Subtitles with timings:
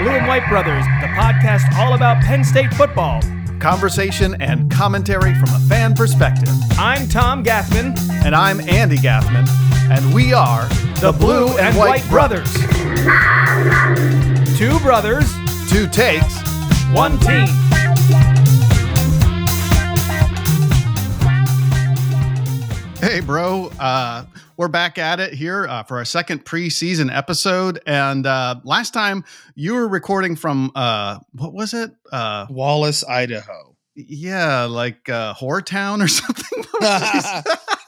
[0.00, 3.20] Blue and White Brothers, the podcast all about Penn State football.
[3.58, 6.48] Conversation and commentary from a fan perspective.
[6.78, 9.46] I'm Tom Gaffman, And I'm Andy Gaffman,
[9.90, 10.66] and we are
[11.00, 12.50] the Blue and White Brothers.
[14.56, 15.30] Two brothers,
[15.68, 16.40] Two takes.
[16.94, 17.46] one team.
[23.00, 23.70] Hey, bro.
[23.80, 24.24] Uh,
[24.60, 27.80] we're back at it here uh, for our second preseason episode.
[27.86, 29.24] And uh, last time
[29.54, 31.90] you were recording from, uh, what was it?
[32.12, 33.74] Uh, Wallace, Idaho.
[33.94, 36.62] yeah, like uh, Whoretown or something.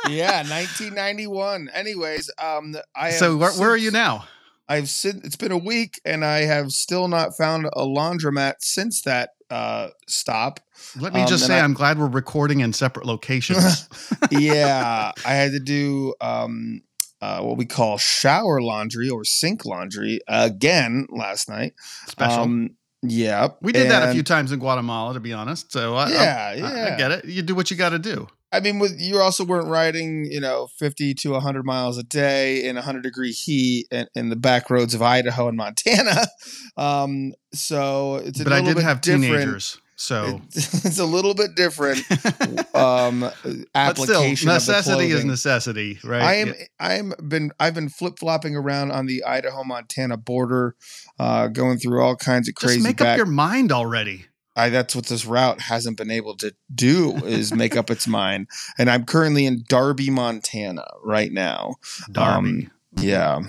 [0.09, 1.69] yeah, 1991.
[1.75, 4.27] Anyways, um, I so, where, where are you now?
[4.67, 9.03] I've since it's been a week, and I have still not found a laundromat since
[9.03, 10.59] that uh, stop.
[10.99, 13.89] Let me Um, just say, I- I'm glad we're recording in separate locations.
[14.31, 16.83] yeah, I had to do um,
[17.21, 21.75] uh, what we call shower laundry or sink laundry again last night.
[22.09, 22.41] Special.
[22.43, 22.71] Um,
[23.03, 25.73] yeah, we did that a few times in Guatemala, to be honest.
[25.73, 26.91] So, I, I- Yeah, I- yeah.
[26.95, 27.25] I get it.
[27.25, 28.29] You do what you got to do.
[28.55, 32.65] I mean, with you also weren't riding, you know, fifty to hundred miles a day
[32.67, 36.27] in hundred degree heat in, in the back roads of Idaho and Montana.
[36.77, 39.25] Um, so it's a But I little did bit have different.
[39.25, 39.79] teenagers.
[40.03, 42.01] So, It- it's a little bit different
[42.75, 43.35] um, but
[43.73, 44.37] application.
[44.37, 46.23] still, necessity is necessity, right?
[46.23, 46.55] I am.
[46.81, 47.53] I'm been.
[47.61, 50.75] I've been flip flopping around on the Idaho Montana border,
[51.21, 52.79] uh, going through all kinds of crazy.
[52.79, 54.27] Just make back, up your mind already.
[54.57, 58.49] I, that's what this route hasn't been able to do is make up its mind.
[58.79, 61.77] And I'm currently in Darby, Montana right now.
[62.11, 62.69] Darby.
[62.97, 63.41] Yeah.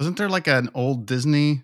[0.00, 1.62] Wasn't there like an old Disney,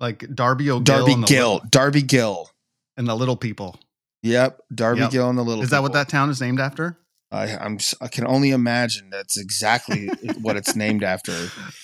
[0.00, 1.60] like Darby O'Gill Darby Gill.
[1.68, 2.50] Darby Gill.
[2.96, 3.78] And the Little People?
[4.22, 4.60] Yep.
[4.74, 5.10] Darby Yep.
[5.10, 6.98] Gill and the Little Is that what that town is named after?
[7.32, 10.08] I, I'm, I can only imagine that's exactly
[10.42, 11.32] what it's named after.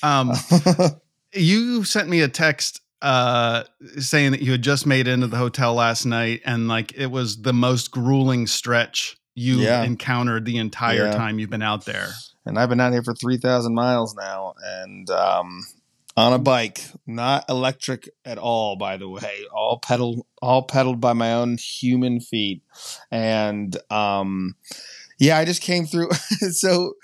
[0.03, 0.33] Um,
[1.33, 3.63] you sent me a text uh
[3.99, 7.09] saying that you had just made it into the hotel last night and like it
[7.09, 9.83] was the most grueling stretch you Yeah.
[9.83, 11.13] encountered the entire Yeah.
[11.13, 12.09] time you've been out there.
[12.47, 15.63] and I've been out here for 3,000 miles now and um,
[16.17, 21.13] on a bike, not electric at all, by the way, all pedal, all pedaled by
[21.13, 22.63] my own human feet.
[23.11, 24.57] And um,
[25.19, 26.11] yeah, I just came through.
[26.51, 26.95] so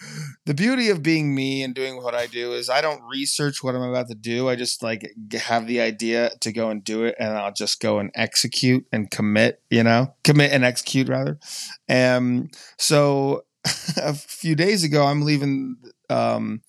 [0.47, 3.75] the beauty of being me and doing what I do is I don't research what
[3.75, 4.49] I'm about to do.
[4.49, 7.99] I just like have the idea to go and do it and I'll just go
[7.99, 11.39] and execute and commit, you know, commit and execute rather.
[11.87, 13.45] And so
[13.97, 15.77] a few days ago, I'm leaving.
[16.09, 16.63] Um,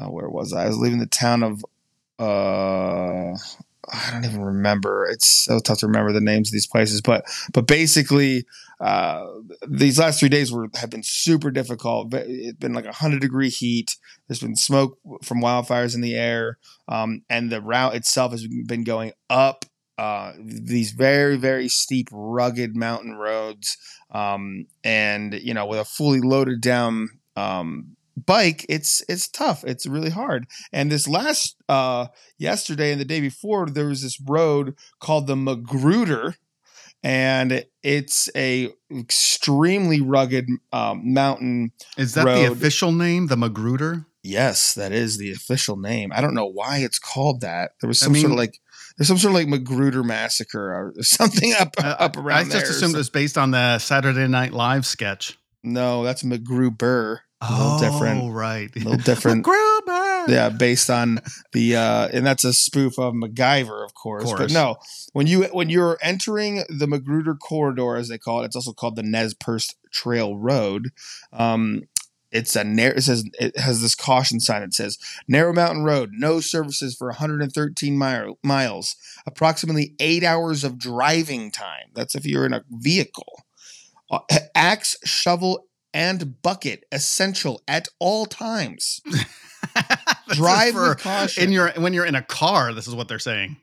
[0.00, 0.64] uh, where was I?
[0.64, 1.64] I was leaving the town of.
[2.18, 3.36] Uh,
[3.92, 5.06] I don't even remember.
[5.06, 8.46] It's so tough to remember the names of these places, but but basically,
[8.80, 9.26] uh,
[9.66, 12.12] these last three days were have been super difficult.
[12.14, 13.96] It's been like a hundred degree heat.
[14.28, 18.84] There's been smoke from wildfires in the air, um, and the route itself has been
[18.84, 19.64] going up
[20.00, 23.76] uh, these very very steep, rugged mountain roads
[24.10, 29.86] um, and you know with a fully loaded down um, bike it's it's tough it's
[29.86, 30.46] really hard.
[30.72, 32.08] And this last uh
[32.38, 36.34] yesterday and the day before there was this road called the magruder
[37.02, 44.06] and it's a extremely rugged um, mountain Is that the official name, the Magruder?
[44.22, 46.12] yes that is the official name.
[46.14, 47.70] I don't know why it's called that.
[47.80, 48.58] There was I some sort of like
[48.98, 52.70] there's some sort of like magruder massacre or something up Uh, up around I just
[52.70, 55.38] assumed it was based on the Saturday Night Live sketch.
[55.62, 58.70] no that's MacGruber a little different Oh, right.
[58.76, 59.46] a little different
[60.28, 61.20] yeah based on
[61.52, 64.24] the uh and that's a spoof of MacGyver of course.
[64.24, 64.38] Course.
[64.38, 64.76] but no
[65.12, 68.96] when you when you're entering the Magruder corridor as they call it it's also called
[68.96, 70.90] the Nez Perce Trail Road
[71.32, 71.82] um
[72.32, 76.10] it's a narrow it says it has this caution sign that says narrow mountain road
[76.12, 78.96] no services for 113 mile, miles
[79.26, 83.44] approximately 8 hours of driving time that's if you're in a vehicle
[84.10, 84.20] uh,
[84.54, 89.00] axe shovel and bucket essential at all times
[90.32, 91.44] drive for with caution.
[91.44, 92.72] in your when you're in a car.
[92.72, 93.56] This is what they're saying.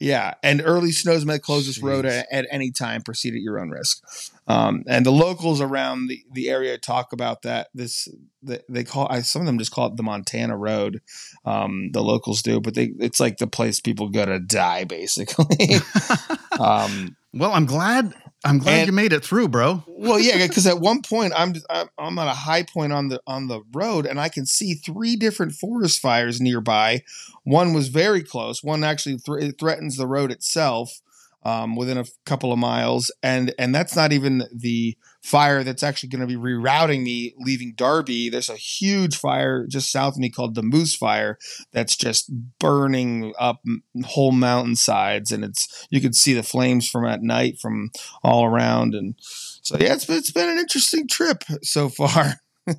[0.00, 3.02] yeah, and early snows may close this road at, at any time.
[3.02, 4.02] Proceed at your own risk.
[4.46, 7.68] Um, and the locals around the, the area talk about that.
[7.74, 8.08] This
[8.42, 11.00] they, they call I, some of them just call it the Montana Road.
[11.44, 15.76] Um, the locals do, but they it's like the place people go to die, basically.
[16.60, 18.14] um, well, I'm glad.
[18.44, 19.82] I'm glad And- you made it through, bro.
[19.88, 21.54] well, yeah, because at one point I'm,
[21.98, 25.16] I'm at a high point on the on the road, and I can see three
[25.16, 27.02] different forest fires nearby.
[27.44, 28.62] One was very close.
[28.62, 31.00] One actually thr threatens the road itself.
[31.46, 36.08] Um, within a couple of miles, and and that's not even the fire that's actually
[36.08, 38.28] going to be rerouting me leaving Darby.
[38.28, 41.38] There's a huge fire just south of me called the Moose Fire
[41.72, 43.60] that's just burning up
[44.04, 47.90] whole mountainsides, and it's you can see the flames from at night from
[48.24, 52.40] all around, and so yeah, it's it's been an interesting trip so far.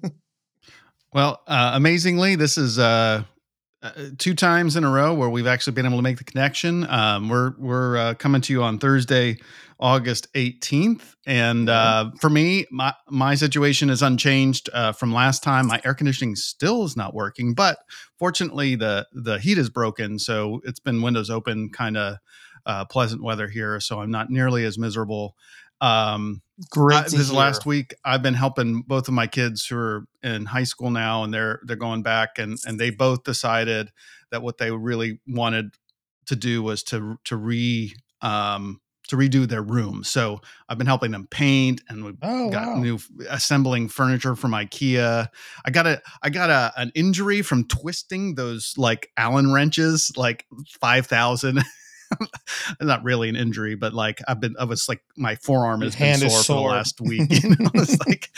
[1.14, 2.78] well, uh, amazingly, this is.
[2.78, 3.24] Uh
[3.84, 6.90] uh, two times in a row where we've actually been able to make the connection.
[6.90, 9.38] Um, we're we're uh, coming to you on Thursday,
[9.80, 15.68] August 18th, and uh, for me, my my situation is unchanged uh, from last time.
[15.68, 17.78] My air conditioning still is not working, but
[18.18, 22.18] fortunately, the the heat is broken, so it's been windows open, kind of
[22.66, 25.36] uh, pleasant weather here, so I'm not nearly as miserable.
[25.82, 26.42] Um,
[26.72, 27.06] Great.
[27.06, 27.38] this hear.
[27.38, 31.24] last week, I've been helping both of my kids who are in high school now,
[31.24, 33.92] and they're they're going back, and and they both decided
[34.32, 35.76] that what they really wanted
[36.28, 40.04] to do was to to re um, to redo their room.
[40.04, 42.76] So I've been helping them paint, and we've oh, got wow.
[42.76, 45.28] new assembling furniture from IKEA.
[45.66, 50.46] I got a I got a an injury from twisting those like Allen wrenches, like
[50.80, 51.64] five thousand.
[52.81, 56.18] not really an injury, but like I've been, I was like, my forearm has been
[56.18, 57.31] sore, sore, for the last week.
[57.44, 58.30] You know, it's like,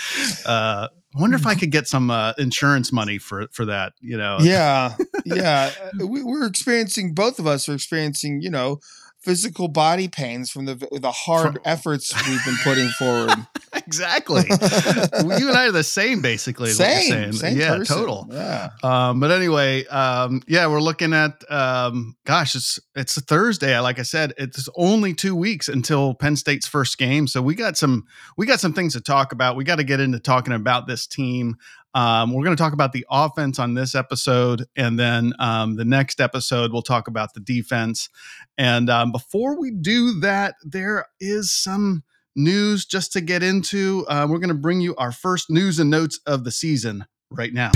[0.45, 3.93] uh, I wonder if I could get some uh, insurance money for for that.
[3.99, 4.37] You know?
[4.41, 4.95] Yeah,
[5.25, 5.71] yeah.
[5.97, 8.41] we, we're experiencing both of us are experiencing.
[8.41, 8.79] You know,
[9.19, 13.47] physical body pains from the the hard from, efforts we've been putting forward.
[13.89, 14.43] Exactly.
[15.39, 16.69] you and I are the same, basically.
[16.69, 17.97] Same, same yeah, person.
[17.97, 18.27] total.
[18.29, 18.69] Yeah.
[18.83, 21.43] Um, but anyway, um, yeah, we're looking at.
[21.51, 23.77] Um, gosh, it's it's a Thursday.
[23.79, 27.77] Like I said, it's only two weeks until Penn State's first game, so we got
[27.77, 28.05] some
[28.37, 29.55] we got some things to talk about.
[29.55, 31.55] We got to get into talking about this team.
[31.95, 35.85] Um, we're going to talk about the offense on this episode, and then um, the
[35.85, 38.09] next episode we'll talk about the defense.
[38.55, 42.03] And um, before we do that, there is some
[42.35, 44.05] news just to get into.
[44.07, 47.53] Uh, we're going to bring you our first news and notes of the season right
[47.53, 47.71] now.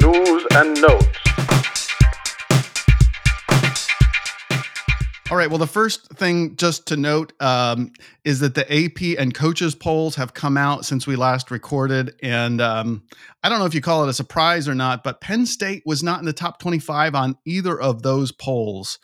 [0.00, 1.45] News and notes.
[5.28, 5.50] All right.
[5.50, 7.92] Well, the first thing just to note um,
[8.24, 12.14] is that the AP and coaches polls have come out since we last recorded.
[12.22, 13.02] And um,
[13.42, 16.00] I don't know if you call it a surprise or not, but Penn State was
[16.00, 19.00] not in the top 25 on either of those polls.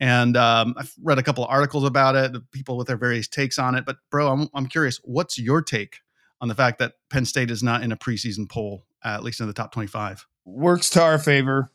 [0.00, 3.58] And um, I've read a couple of articles about it, people with their various takes
[3.58, 3.84] on it.
[3.84, 5.98] But, bro, I'm, I'm curious, what's your take
[6.40, 9.40] on the fact that Penn State is not in a preseason poll, uh, at least
[9.42, 10.26] in the top 25?
[10.46, 11.70] Works to our favor.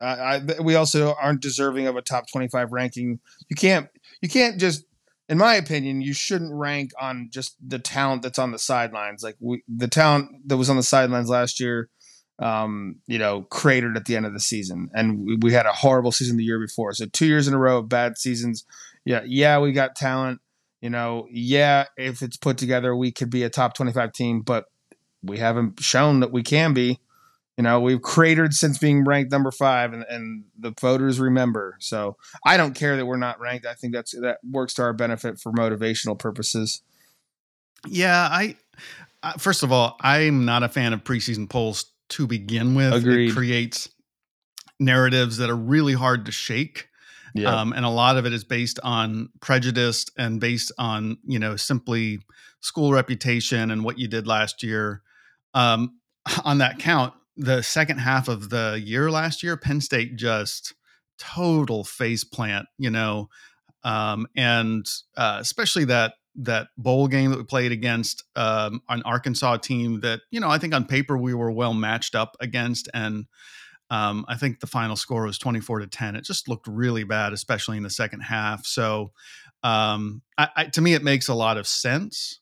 [0.00, 3.20] I, we also aren't deserving of a top 25 ranking.
[3.48, 3.88] You can't
[4.20, 4.84] you can't just
[5.28, 9.22] in my opinion, you shouldn't rank on just the talent that's on the sidelines.
[9.22, 11.88] Like we, the talent that was on the sidelines last year,
[12.38, 15.72] um, you know, cratered at the end of the season, and we, we, had a
[15.72, 16.92] horrible season the year before.
[16.92, 18.64] So two years in a row of bad seasons.
[19.04, 20.40] Yeah, yeah, we got talent.
[20.80, 24.64] You know, yeah, if it's put together, we could be a top twenty-five team, but
[25.22, 26.98] we haven't shown that we can be.
[27.56, 31.76] You know, we've cratered since being ranked number five, and, and the voters remember.
[31.78, 33.64] So I don't care that we're not ranked.
[33.64, 36.82] I think that's that works to our benefit for motivational purposes.
[37.86, 38.56] Yeah, I
[39.22, 42.92] uh, first of all, I'm not a fan of preseason polls to begin with.
[42.92, 43.30] Agreed.
[43.30, 43.88] It creates
[44.78, 46.88] narratives that are really hard to shake.
[47.34, 47.54] Yeah.
[47.54, 51.56] Um, and a lot of it is based on prejudice and based on, you know,
[51.56, 52.20] simply
[52.60, 55.02] school reputation and what you did last year.
[55.54, 55.98] Um,
[56.44, 60.74] on that count, the second half of the year last year, Penn State just
[61.18, 63.28] total face plant, you know,
[63.82, 64.86] um, and
[65.16, 70.20] uh, especially that that bowl game that we played against um, an Arkansas team that
[70.30, 73.26] you know I think on paper we were well matched up against, and
[73.90, 76.16] um, I think the final score was twenty four to ten.
[76.16, 78.64] It just looked really bad, especially in the second half.
[78.66, 79.12] So
[79.62, 82.40] um, I, I, to me, it makes a lot of sense.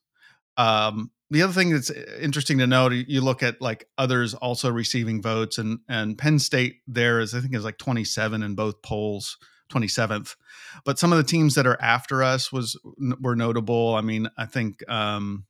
[0.57, 4.71] Um, the other thing that's uh, interesting to note, you look at like others also
[4.71, 8.83] receiving votes, and and Penn State there is I think is like 27 in both
[8.83, 9.39] polls,
[9.73, 10.37] 27th.
[10.85, 12.79] But some of the teams that are after us was
[13.21, 13.95] were notable.
[13.95, 15.47] I mean, I think um,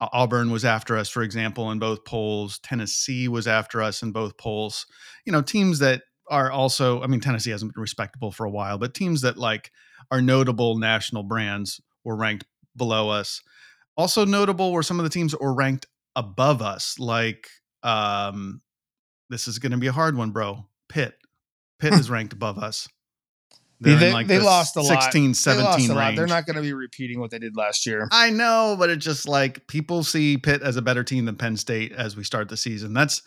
[0.00, 2.58] Auburn was after us, for example, in both polls.
[2.58, 4.86] Tennessee was after us in both polls.
[5.24, 7.02] You know, teams that are also.
[7.02, 9.70] I mean, Tennessee hasn't been respectable for a while, but teams that like
[10.10, 12.44] are notable national brands were ranked
[12.76, 13.40] below us.
[13.96, 15.86] Also notable were some of the teams that were ranked
[16.16, 17.48] above us, like
[17.82, 18.60] um,
[19.30, 20.66] this is going to be a hard one, bro.
[20.88, 21.14] Pitt.
[21.78, 22.88] Pitt is ranked above us.
[23.80, 25.36] They're they, like they the lost a 16, lot.
[25.36, 26.16] 17 they range.
[26.16, 28.08] They're not going to be repeating what they did last year.
[28.10, 31.56] I know, but it's just like people see Pitt as a better team than Penn
[31.56, 32.94] State as we start the season.
[32.94, 33.22] That's,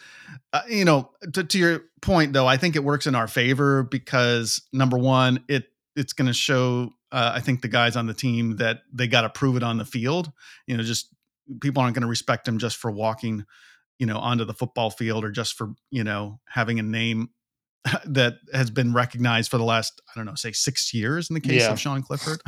[0.54, 3.84] uh, you know, to, to your point though, I think it works in our favor
[3.84, 8.14] because number one, it it's going to show uh, I think the guys on the
[8.14, 10.32] team that they got to prove it on the field.
[10.66, 11.14] You know, just
[11.62, 13.46] people aren't going to respect them just for walking,
[14.00, 17.30] you know, onto the football field or just for you know having a name
[18.06, 21.40] that has been recognized for the last I don't know, say six years in the
[21.42, 21.72] case Yeah.
[21.72, 22.42] of Sean Clifford.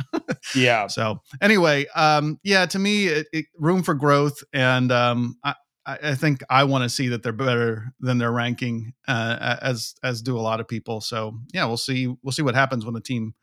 [0.54, 0.86] Yeah.
[0.88, 5.54] so anyway, um, yeah, to me, it, it, room for growth, and um, I,
[5.86, 9.94] I I think I want to see that they're better than their ranking, uh, as
[10.02, 11.00] as do a lot of people.
[11.00, 12.06] So yeah, we'll see.
[12.22, 13.34] We'll see what happens when the team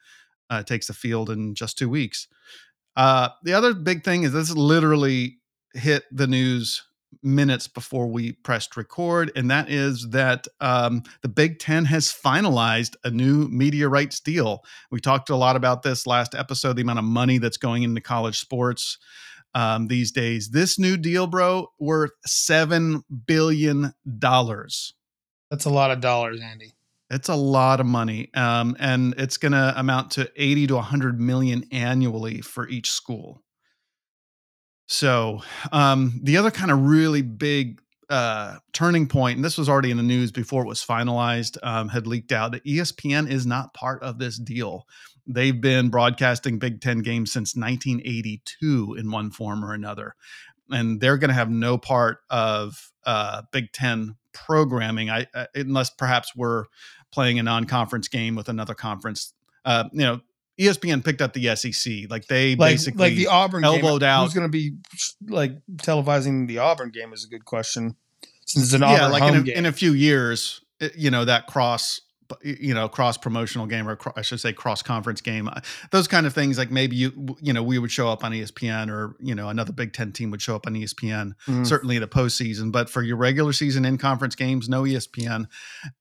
[0.50, 2.27] uh, takes the field in just two weeks.
[2.96, 5.38] Uh, the other big thing is this literally
[5.74, 6.84] hit the news
[7.24, 12.96] minutes before we pressed record, and that is that um, the Big Ten has finalized
[13.04, 14.63] a new media rights deal.
[14.92, 18.01] We talked a lot about this last episode, the amount of money that's going into
[18.01, 18.98] college sports
[19.54, 20.50] um, these days.
[20.50, 24.94] This new deal, bro, worth seven billion dollars.
[25.50, 26.74] That's a lot of dollars, Andy.
[27.09, 31.19] It's a lot of money, um, and it's going to amount to eighty to hundred
[31.19, 33.41] million annually for each school.
[34.87, 39.91] So um, the other kind of really big uh, turning point, and this was already
[39.91, 43.73] in the news before it was finalized, um, had leaked out that ESPN is not
[43.73, 44.85] part of this deal.
[45.25, 50.15] They've been broadcasting Big Ten games since 1982 in one form or another,
[50.69, 54.15] and they're going to have no part of uh, Big Ten
[54.46, 56.65] programming, I, uh, unless perhaps we're
[57.12, 59.34] playing a non-conference game with another conference.
[59.65, 60.22] Uh, you know,
[60.60, 64.10] ESPN picked up the SEC, like they Like, basically like the Auburn elbowed game.
[64.10, 64.24] out.
[64.24, 64.77] Who's going to be
[65.27, 67.96] like televising the Auburn game is a good question.
[68.46, 69.56] Since it's an yeah, Auburn like home in a, game.
[69.58, 70.62] in a few years,
[70.96, 72.01] you know that cross,
[72.43, 76.07] you know, cross promotional game or cro- I should say cross conference game, uh, those
[76.07, 76.57] kind of things.
[76.57, 79.74] Like maybe you, you know, we would show up on ESPN, or you know, another
[79.74, 81.34] Big Ten team would show up on ESPN.
[81.48, 81.65] Mhm.
[81.65, 85.46] Certainly in the postseason, but for your regular season in conference games, no ESPN,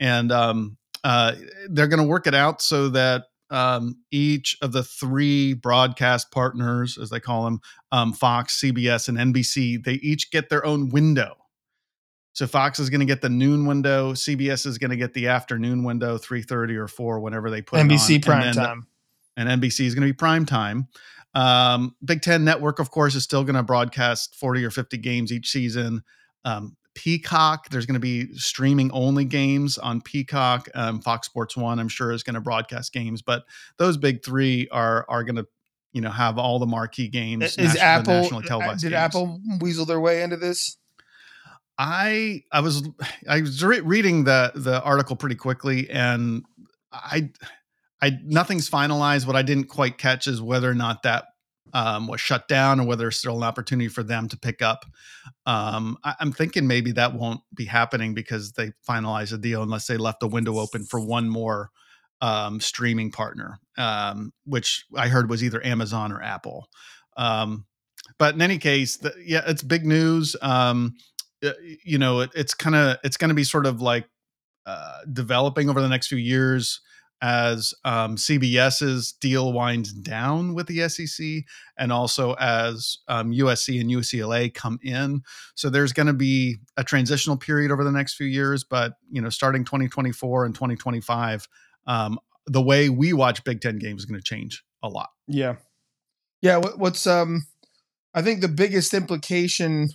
[0.00, 1.32] and um, uh,
[1.68, 6.98] they're going to work it out so that um, each of the three broadcast partners,
[6.98, 7.60] as they call them,
[7.92, 11.36] um, Fox, CBS, and NBC, they each get their own window.
[12.36, 14.12] So Fox is going to get the noon window.
[14.12, 17.80] CBS is going to get the afternoon window, three thirty or four, whenever they put
[17.80, 18.20] it NBC on.
[18.20, 18.86] prime and then, time.
[19.38, 20.88] and NBC is going to be prime time.
[21.34, 25.32] Um, Big Ten Network, of course, is still going to broadcast forty or fifty games
[25.32, 26.02] each season.
[26.44, 30.68] Um, Peacock, there's going to be streaming only games on Peacock.
[30.74, 33.44] Um, Fox Sports One, I'm sure, is going to broadcast games, but
[33.78, 35.46] those big three are are going to,
[35.94, 37.56] you know, have all the marquee games.
[37.56, 39.00] Is Apple nationally televised did games.
[39.00, 40.76] Apple weasel their way into this?
[41.78, 42.88] I I was
[43.28, 46.44] I was re- reading the the article pretty quickly, and
[46.92, 47.30] I
[48.02, 49.26] I nothing's finalized.
[49.26, 51.24] What I didn't quite catch is whether or not that
[51.72, 54.84] um, was shut down, or whether there's still an opportunity for them to pick up.
[55.44, 59.86] Um, I, I'm thinking maybe that won't be happening because they finalized a deal, unless
[59.86, 61.70] they left the window open for one more
[62.20, 66.68] um, streaming partner, um, which I heard was either Amazon or Apple.
[67.16, 67.66] Um,
[68.18, 70.36] but in any case, the, yeah, it's big news.
[70.40, 70.94] Um,
[71.84, 74.08] you know, it, it's kind of it's going to be sort of like
[74.66, 76.80] uh, developing over the next few years
[77.22, 81.44] as um, CBS's deal winds down with the SEC,
[81.78, 85.22] and also as um, USC and UCLA come in.
[85.54, 89.22] So there's going to be a transitional period over the next few years, but you
[89.22, 91.48] know, starting 2024 and 2025,
[91.86, 95.08] um, the way we watch Big Ten games is going to change a lot.
[95.26, 95.56] Yeah,
[96.42, 96.58] yeah.
[96.58, 97.46] What, what's um?
[98.14, 99.90] I think the biggest implication,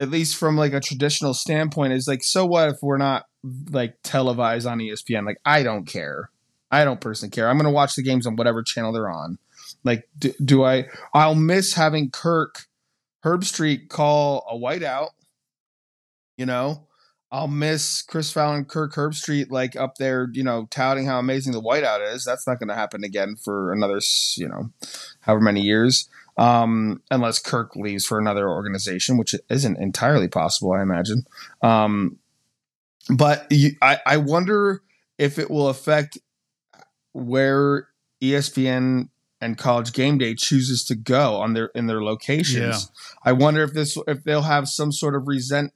[0.00, 3.26] at least from like a traditional standpoint, is like, so what if we're not
[3.70, 5.26] like televised on ESPN?
[5.26, 6.30] Like, I don't care.
[6.70, 7.48] I don't personally care.
[7.48, 9.38] I'm going to watch the games on whatever channel they're on.
[9.84, 10.86] Like, do, do I?
[11.14, 12.66] I'll miss having Kirk
[13.24, 15.10] Herbstreit call a whiteout.
[16.36, 16.86] You know,
[17.32, 21.62] I'll miss Chris Fowler, Kirk Herbstreit, like up there, you know, touting how amazing the
[21.62, 22.24] whiteout is.
[22.24, 24.00] That's not going to happen again for another,
[24.36, 24.70] you know,
[25.20, 26.08] however many years,
[26.40, 31.26] um, unless Kirk leaves for another organization, which isn't entirely possible, I imagine.
[31.60, 32.18] Um,
[33.14, 34.80] but you, I, I wonder
[35.18, 36.16] if it will affect
[37.12, 37.88] where
[38.22, 39.10] ESPN
[39.42, 42.90] and College Game Day chooses to go on their in their locations.
[43.22, 45.74] I wonder if this if they'll have some sort of resent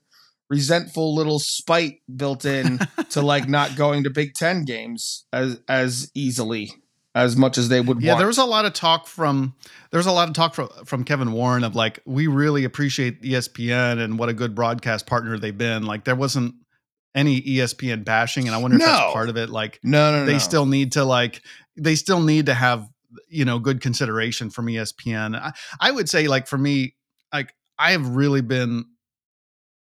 [0.49, 2.79] resentful little spite built in
[3.11, 6.73] to like not going to Big Ten games as as easily
[7.15, 8.19] as much as they would Yeah, want.
[8.19, 9.55] there was a lot of talk from
[9.91, 13.23] there was a lot of talk from from Kevin Warren of like we really appreciate
[13.23, 15.85] ESPN and what a good broadcast partner they've been.
[15.85, 16.55] Like there wasn't
[17.15, 19.49] any ESPN bashing, and I wonder if that's part of it.
[19.51, 20.27] Like no, no, no.
[20.27, 20.39] they no.
[20.39, 21.43] still need to like
[21.77, 22.89] they still need to have
[23.29, 25.37] you know good consideration from ESPN.
[25.37, 26.97] I, I would say like for me,
[27.33, 28.87] like I have really been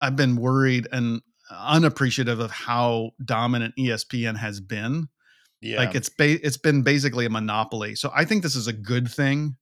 [0.00, 5.08] I've been worried and unappreciative of how dominant ESPN has been
[5.60, 5.76] Yeah.
[5.78, 7.94] Like it's ba- it's been basically a monopoly.
[7.94, 9.56] So I think this is a good thing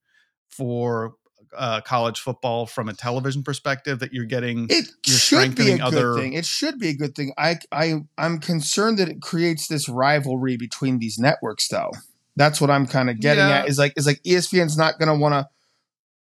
[0.51, 1.15] for
[1.57, 4.67] uh, college football from a television perspective that you're getting.
[4.71, 6.35] it you're should be a good other- thing.
[6.35, 7.33] It should be a good thing.
[7.39, 11.91] I I I'm concerned that it creates this rivalry between these networks, though.
[12.37, 13.61] That's what I'm kind of getting Yeah.
[13.61, 13.69] at.
[13.69, 15.49] Is like is like ESPN's not going to want to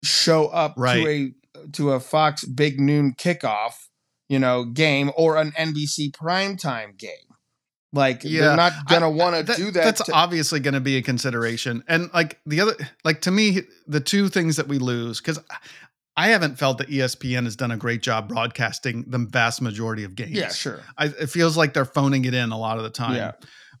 [0.08, 1.02] show up Right.
[1.04, 1.08] to
[1.64, 3.88] a to a Fox big noon kickoff,
[4.28, 7.25] you know, game or an NBC primetime game.
[7.96, 8.40] Like Yeah.
[8.42, 9.84] they're not to want to that- do that.
[9.84, 11.82] That's to- obviously going to be a consideration.
[11.88, 12.74] And like the other,
[13.04, 15.38] like to me, the two things that we lose because
[16.16, 20.14] I haven't felt that ESPN has done a great job broadcasting the vast majority of
[20.14, 20.30] games.
[20.32, 20.80] yeah, sure.
[20.96, 23.16] I, it feels like they're phoning it in a lot of the time.
[23.16, 23.32] Yeah.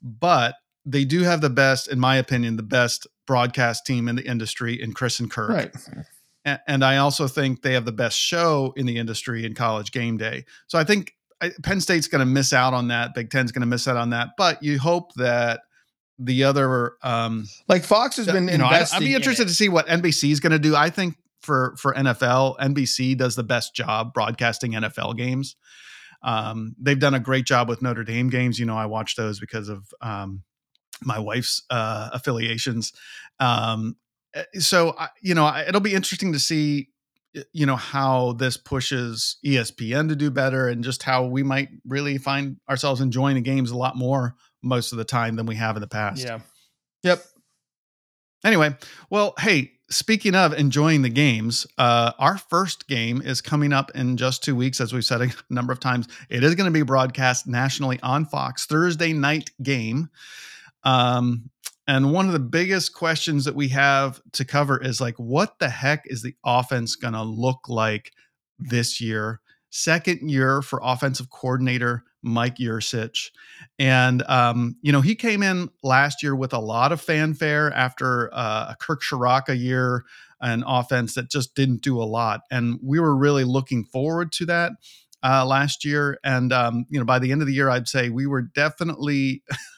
[0.02, 0.54] But
[0.84, 4.80] they do have the best, in my opinion, the best broadcast team in the industry
[4.80, 5.50] in Chris and Kirk.
[5.50, 5.74] Right.
[6.68, 10.16] And I also think they have the best show in the industry in college game
[10.16, 10.44] day.
[10.68, 13.14] So I think I, Penn State's going to miss out on that.
[13.14, 14.30] Big Ten's going to miss out on that.
[14.38, 15.60] But you hope that
[16.18, 18.96] the other, um, Like Fox has been you know, I, investing.
[19.02, 19.48] I'd be interested it.
[19.48, 20.74] to see what NBC is going to do.
[20.74, 25.56] I think for for NFL, NBC does the best job broadcasting NFL games.
[26.22, 28.58] Um, they've done a great job with Notre Dame games.
[28.58, 30.42] You know, I watch those because of um,
[31.02, 32.92] my wife's uh, affiliations.
[33.38, 33.96] Um,
[34.34, 36.88] eh, so, I- you know, I- it'll be interesting to see,
[37.52, 42.18] you know, how this pushes ESPN to do better and just how we might really
[42.18, 45.76] find ourselves enjoying the games a lot more most of the time than we have
[45.76, 46.24] in the past.
[46.24, 46.40] Yeah.
[47.02, 47.24] Yep.
[48.44, 48.76] Anyway,
[49.10, 54.16] well, hey, speaking of enjoying the games, uh, our first game is coming up in
[54.16, 56.08] just two weeks, as we've said a number of times.
[56.28, 60.10] It is going to be broadcast nationally on Fox Thursday night game.
[60.84, 61.50] Um,
[61.86, 65.68] and one of the biggest questions that we have to cover is like, what the
[65.68, 68.12] heck is the offense going to look like
[68.58, 69.40] this year?
[69.70, 73.30] Second year for offensive coordinator Mike Yurcich.
[73.78, 78.34] And, um, you know, he came in last year with a lot of fanfare after
[78.34, 80.04] uh, a Kirk Ciarrocca year,
[80.40, 82.40] an offense that just didn't do a lot.
[82.50, 84.72] And we were really looking forward to that
[85.22, 86.18] uh, last year.
[86.24, 89.42] And, um, you know, by the end of the year, I'd say we were definitely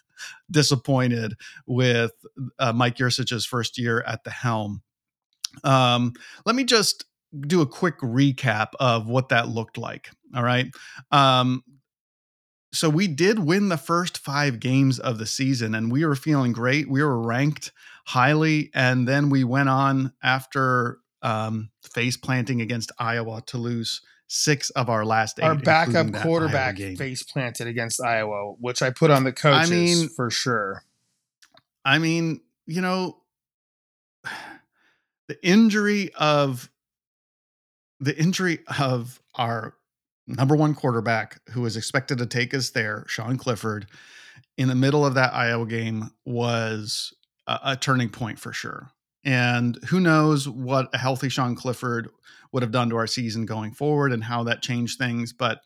[0.51, 1.35] disappointed
[1.67, 2.13] with
[2.59, 4.83] uh, Mike Yurcich's first year at the helm.
[5.65, 6.13] Um,
[6.45, 7.05] let me just
[7.41, 10.11] do a quick recap of what that looked like.
[10.35, 10.67] All right.
[11.11, 11.63] Um,
[12.73, 16.53] so we did win the first five games of the season and we were feeling
[16.53, 16.89] great.
[16.89, 17.73] We were ranked
[18.07, 18.71] highly.
[18.75, 24.89] And then we went on after um, face planting against Iowa to lose six of
[24.89, 25.45] our last eight.
[25.45, 29.33] Our backup including that Iowa quarterback face planted against Iowa, which I put on the
[29.33, 30.85] coaches mean- for sure.
[31.85, 33.23] I mean, you know,
[35.27, 36.71] the injury of
[38.01, 39.75] the injury of our
[40.27, 43.87] number one quarterback who was expected to take us there, Sean Clifford,
[44.59, 47.15] in the middle of that Iowa game was
[47.47, 48.91] a, a turning point for sure.
[49.25, 52.09] And who knows what a healthy Sean Clifford
[52.53, 55.33] would have done to our season going forward and how that changed things.
[55.33, 55.61] But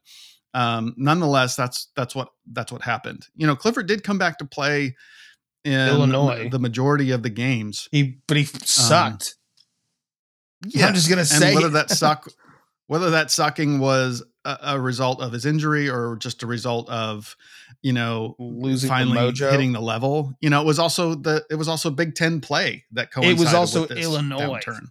[0.54, 3.26] um, nonetheless, that's that's what that's what happened.
[3.36, 4.96] You know, Clifford did come back to play
[5.64, 6.48] in Illinois.
[6.50, 7.88] the majority of the games.
[7.92, 9.36] He, but he sucked.
[10.66, 12.28] Yeah I'm just gonna and say whether that suck,
[12.92, 17.38] whether that sucking was a, a result of his injury or just a result of,
[17.80, 19.50] you know, losing finally the mojo.
[19.50, 20.34] hitting the level.
[20.42, 23.38] You know, it was also the it was also Big Ten play that coincided.
[23.38, 24.60] was also Illinois.
[24.60, 24.88] downturn.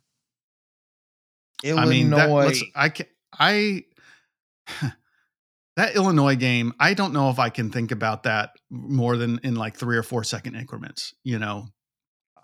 [1.63, 1.83] Illinois.
[1.83, 3.05] I mean, that, I can
[3.37, 3.83] I
[5.75, 6.73] that Illinois game.
[6.79, 10.03] I don't know if I can think about that more than in like three or
[10.03, 11.13] four second increments.
[11.23, 11.67] You know,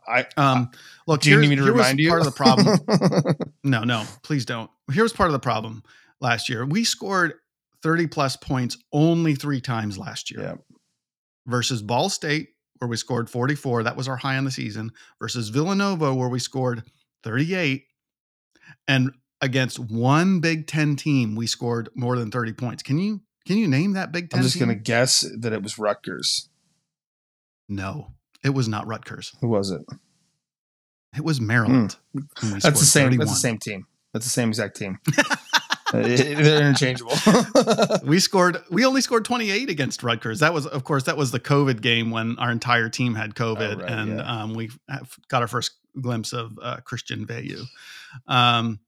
[0.07, 0.71] I, um,
[1.05, 2.09] look, do you need me to remind you?
[2.09, 3.35] Part of the problem.
[3.63, 4.71] No, no, please don't.
[4.91, 5.83] Here's part of the problem
[6.21, 6.65] last year.
[6.65, 7.33] We scored
[7.83, 10.55] 30 plus points only three times last year Yeah.
[11.45, 13.83] versus Ball State, where we scored 44.
[13.83, 16.83] That was our high on the season, versus Villanova, where we scored
[17.23, 17.83] 38.
[18.87, 22.83] And against one Big Ten team, we scored more than 30 points.
[22.83, 24.39] Can you can you name that Big Ten?
[24.39, 26.47] I'm just gonna guess that it was Rutgers.
[27.69, 29.33] No, it was not Rutgers.
[29.41, 29.81] Who was it?
[31.15, 31.95] It was Maryland.
[32.13, 32.51] Hmm.
[32.59, 33.05] That's the same.
[33.05, 33.25] 31.
[33.25, 33.87] That's the same team.
[34.13, 34.99] That's the same exact team.
[35.93, 37.13] Uh, They're interchangeable.
[38.03, 40.41] we scored we only scored 28 against Rutgers.
[40.41, 43.75] That was of course that was the COVID game when our entire team had COVID
[43.77, 44.41] Oh, right, and yeah.
[44.43, 44.69] um, we
[45.29, 45.71] got our first
[46.01, 47.63] glimpse of uh, Christian Veilleux.
[48.27, 48.81] Um,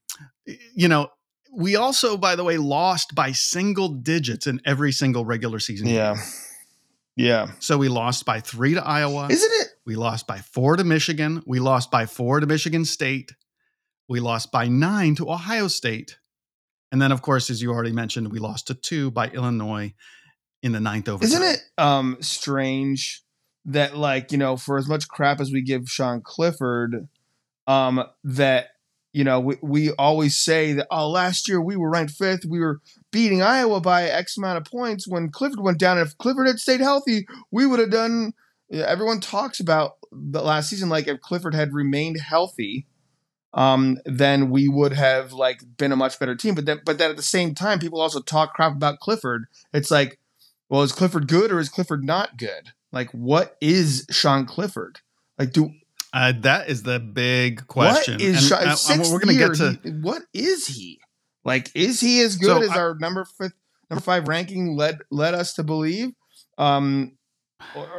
[0.75, 1.07] you know,
[1.55, 5.87] we also by the way lost by single digits in every single regular season.
[5.87, 5.95] game.
[7.15, 7.51] Yeah.
[7.59, 9.27] So we lost by 3 to Iowa.
[9.29, 9.67] Isn't it?
[9.85, 11.41] we lost by 4 to Michigan.
[11.45, 13.31] We lost by 4 to Michigan State.
[14.07, 16.17] We lost by 9 to Ohio State.
[16.91, 19.93] And then of course as you already mentioned, we lost to 2 by Illinois
[20.61, 21.27] in the ninth overtime.
[21.27, 23.23] Isn't it um strange
[23.65, 27.07] that like you know for as much crap as we give Sean Clifford,
[27.67, 28.67] um, that
[29.13, 32.59] you know we, we always say that oh last year we were ranked fifth, we
[32.59, 35.97] were beating Iowa by X amount of points when Clifford went down.
[35.97, 38.33] And If Clifford had stayed healthy, we would have done.
[38.71, 42.85] Everyone talks about the last season like if Clifford had remained healthy,
[43.53, 46.55] um, then we would have like been a much better team.
[46.55, 49.45] But then, but then at the same time, people also talk crap about Clifford.
[49.73, 50.19] It's like,
[50.69, 52.73] well, is Clifford good or is Clifford not good?
[52.91, 54.99] Like, what is Sean Clifford?
[55.37, 55.71] Like, do
[56.11, 58.15] uh, that is the big question.
[58.15, 60.99] What is and, Sean, uh, we're going to get to he, what is he?
[61.49, 63.55] Like, is he as good so as I, our number fifth,
[63.89, 66.11] number five ranking led led us to believe?
[66.59, 67.17] Um,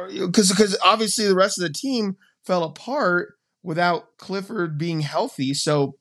[0.07, 5.53] because because obviously the rest of the team fell apart without Clifford being healthy.
[5.53, 5.97] So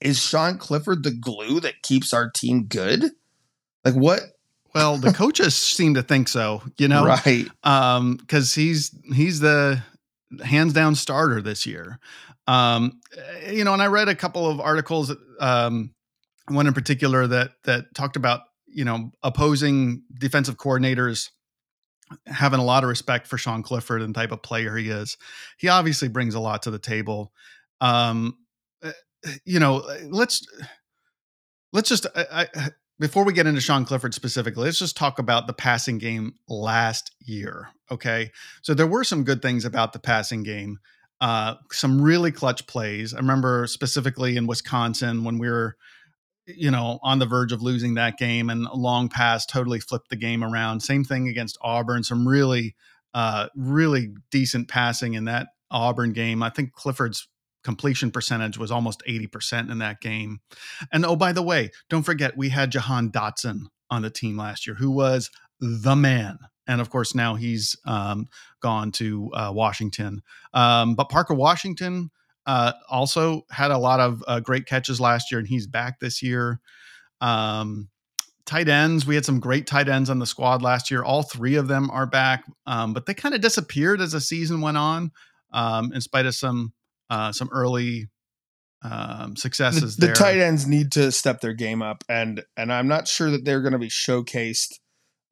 [0.00, 3.10] is Sean Clifford the glue that keeps our team good?
[3.84, 4.22] Like what?
[4.74, 7.46] Well, the coaches seem to think so, you know, right?
[7.62, 9.82] Um, because he's he's the
[10.42, 11.98] hands down starter this year.
[12.46, 13.00] Um,
[13.50, 15.92] you know, and I read a couple of articles, um,
[16.48, 21.30] one in particular that that talked about you know opposing defensive coordinators
[22.26, 25.16] having a lot of respect for Sean Clifford and type of player he is.
[25.58, 27.32] He obviously brings a lot to the table.
[27.80, 28.36] Um,
[28.82, 28.92] eh,
[29.44, 30.46] you know, eh, let's
[31.72, 35.46] let's just I, I, before we get into Sean Clifford specifically, let's just talk about
[35.46, 37.68] the passing game last year.
[37.90, 38.30] Okay,
[38.62, 40.78] so there were some good things about the passing game.
[41.20, 43.12] Uh, some really clutch plays.
[43.12, 45.76] I remember specifically in Wisconsin when we were
[46.56, 50.10] you know, on the verge of losing that game and a long pass totally flipped
[50.10, 50.80] the game around.
[50.80, 52.02] Same thing against Auburn.
[52.02, 52.74] Some really,
[53.14, 56.42] uh, really decent passing in that Auburn game.
[56.42, 57.28] I think Clifford's
[57.62, 60.40] completion percentage was almost 80% in that game.
[60.92, 64.66] And oh, by the way, don't forget we had Jahan Dotson on the team last
[64.66, 66.38] year, who was the man.
[66.66, 68.28] And of course, now he's um,
[68.60, 70.22] gone to uh, Washington.
[70.54, 72.10] Um, but Parker Washington,
[72.46, 76.22] uh, also had a lot of uh, great catches last year, and he's back this
[76.22, 76.60] year.
[77.20, 77.88] Um,
[78.46, 81.02] tight ends, we had some great tight ends on the squad last year.
[81.02, 84.60] All three of them are back, um, but they kind of disappeared as the season
[84.60, 85.12] went on,
[85.52, 86.72] um, in spite of some
[87.10, 88.08] uh, some early
[88.82, 89.96] um, successes.
[89.96, 93.30] The, the tight ends need to step their game up, and and I'm not sure
[93.30, 94.78] that they're going to be showcased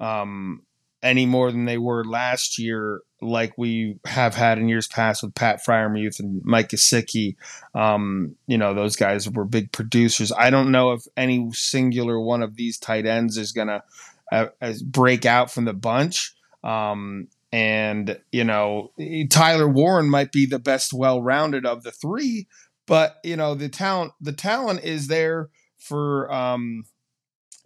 [0.00, 0.62] um,
[1.02, 5.34] any more than they were last year, like we have had in years past with
[5.34, 7.36] Pat Freiermuth and Mike Gesicki.
[7.74, 10.32] Um, you know, those guys were big producers.
[10.32, 13.82] I don't know if any singular one of these tight ends is going to
[14.30, 14.46] uh,
[14.84, 16.34] break out from the bunch.
[16.62, 18.92] Um, and, you know,
[19.30, 22.46] Tyler Warren might be the best well rounded of the three,
[22.86, 26.84] but, you know, the talent, the talent is there for, um,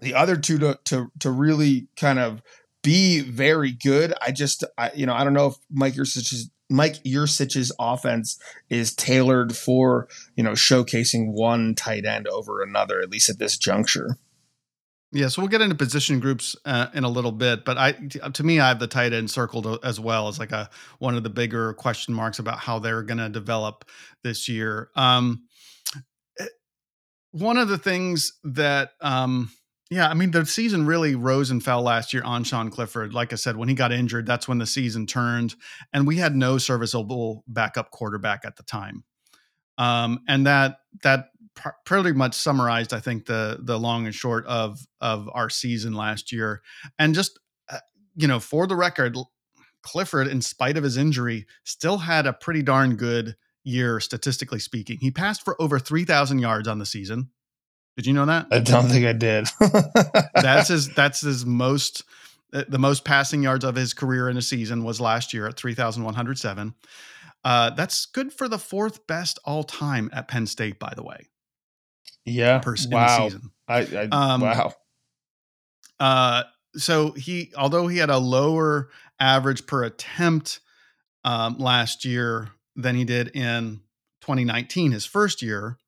[0.00, 2.42] the other two to, to, to really kind of
[2.82, 4.12] be very good.
[4.20, 8.38] I just, I, you know, I don't know if Mike Yurcich's Mike Yurcich's offense
[8.70, 13.56] is tailored for you know showcasing one tight end over another, at least at this
[13.56, 14.16] juncture.
[15.14, 18.42] Yeah, so we'll get into position groups uh, in a little bit, but I, to
[18.42, 21.28] me, I have the tight end circled as well as like a one of the
[21.28, 23.84] bigger question marks about how they're going to develop
[24.24, 24.88] this year.
[24.96, 25.42] Um,
[26.40, 26.46] eh,
[27.32, 29.50] one of the things that um,
[29.92, 33.12] yeah, I mean the season really rose and fell last year on Sean Clifford.
[33.12, 35.54] Like I said, when he got injured, that's when the season turned,
[35.92, 39.04] and we had no serviceable backup quarterback at the time.
[39.76, 44.46] Um, and that that pr- pretty much summarized, I think, the the long and short
[44.46, 46.62] of of our season last year.
[46.98, 47.78] And just uh,
[48.16, 49.14] you know, for the record,
[49.82, 54.96] Clifford, in spite of his injury, still had a pretty darn good year statistically speaking.
[55.02, 57.28] He passed for over three thousand yards on the season
[57.96, 58.46] did you know that?
[58.50, 59.48] I don't think I did.
[60.34, 60.88] that's his.
[60.94, 62.04] That's his most.
[62.54, 65.56] Uh, the most passing yards of his career in a season was last year at
[65.56, 66.74] three thousand one hundred seven.
[67.44, 71.26] Uh, that's good for the fourth best all time at Penn State, by the way.
[72.24, 72.58] Yeah.
[72.58, 73.30] Per, wow.
[73.68, 74.74] I, I um, wow.
[75.98, 76.42] Uh,
[76.76, 80.60] so he, although he had a lower average per attempt
[81.24, 83.80] um, last year than he did in
[84.22, 85.78] 2019, his first year,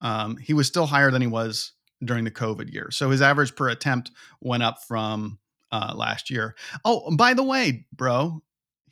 [0.00, 1.72] um, he was still higher than he was
[2.04, 2.90] during the COVID year.
[2.90, 5.38] So his average per attempt went up from
[5.70, 6.54] uh, last year.
[6.84, 8.42] Oh, by the way, bro,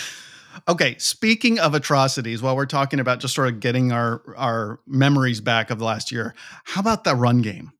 [0.68, 0.96] okay.
[0.98, 5.70] Speaking of atrocities, while we're talking about just sort of getting our our memories back
[5.70, 7.72] of the last year, how about the run game?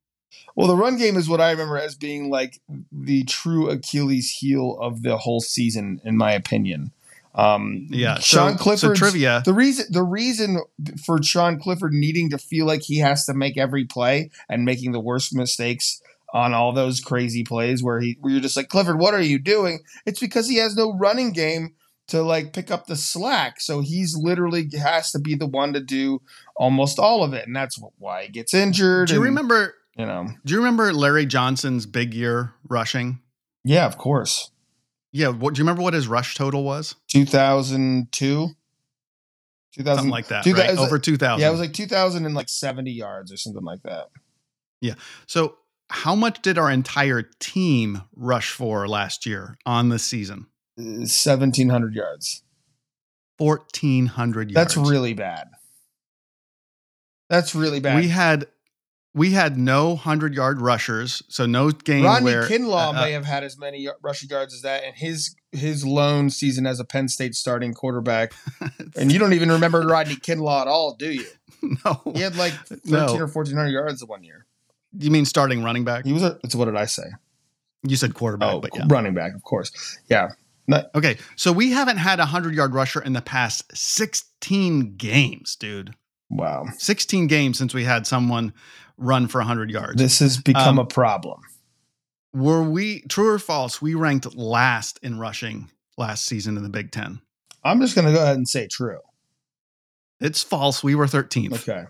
[0.55, 2.59] Well, the run game is what I remember as being like
[2.91, 6.91] the true Achilles heel of the whole season, in my opinion.
[7.33, 8.79] Um, Yeah, Sean so, Clifford.
[8.79, 9.41] So trivia.
[9.45, 10.59] The reason the reason
[11.05, 14.91] for Sean Clifford needing to feel like he has to make every play and making
[14.91, 16.01] the worst mistakes
[16.33, 19.39] on all those crazy plays where he where you're just like Clifford, what are you
[19.39, 19.79] doing?
[20.05, 21.75] It's because he has no running game
[22.07, 23.61] to like pick up the slack.
[23.61, 26.21] So he's literally has to be the one to do
[26.55, 29.07] almost all of it, and that's why he gets injured.
[29.07, 29.75] Do you and, remember?
[29.97, 33.19] You know, Do you remember Larry Johnson's big year rushing?
[33.63, 34.50] yeah, of course.
[35.11, 35.29] Yeah.
[35.29, 36.95] What, do you remember what his rush total was?
[37.09, 38.49] 2002,
[39.73, 40.43] 2000, Something like that.
[40.43, 40.77] 2000 Right?
[40.77, 41.41] Over two thousand.
[41.41, 44.07] Yeah, it was like 2000 and like 70 yards or something like that.
[44.81, 44.95] Yeah.
[45.27, 45.57] So,
[45.89, 50.47] how much did our entire team rush for last year on the season?
[50.79, 52.43] Uh, 1700 yards.
[53.37, 54.53] 1,400 yards.
[54.53, 55.49] That's really bad.
[57.29, 57.99] That's really bad.
[57.99, 58.47] We had
[59.13, 63.25] we had no hundred yard rushers, so no game Rodney where Kinlaw uh, may have
[63.25, 67.07] had as many rushing yards as that in his his lone season as a Penn
[67.09, 68.33] State starting quarterback.
[68.95, 71.25] and you don't even remember Rodney Kinlaw at all, do you?
[71.85, 72.01] no.
[72.13, 73.07] He had like 13 No.
[73.17, 74.45] or 1400 yards the one year.
[74.97, 76.05] You mean starting running back?
[76.05, 77.03] He was a, it's what did I say?
[77.83, 78.83] You said quarterback, Oh, but yeah.
[78.87, 79.97] running back, of course.
[80.09, 80.29] Yeah.
[80.95, 85.93] Okay, so we haven't had a hundred yard rusher in the past sixteen games, dude.
[86.29, 86.67] Wow.
[86.77, 88.53] Sixteen games since we had someone
[88.97, 89.95] run for hundred yards.
[90.01, 91.41] This has become Um, a problem.
[92.33, 93.81] Were we true or false?
[93.81, 97.21] We ranked last in rushing last season in the Big Ten.
[97.63, 98.99] I'm just going to go ahead and say true.
[100.19, 100.83] It's false.
[100.83, 101.53] We were 13th.
[101.67, 101.85] Okay.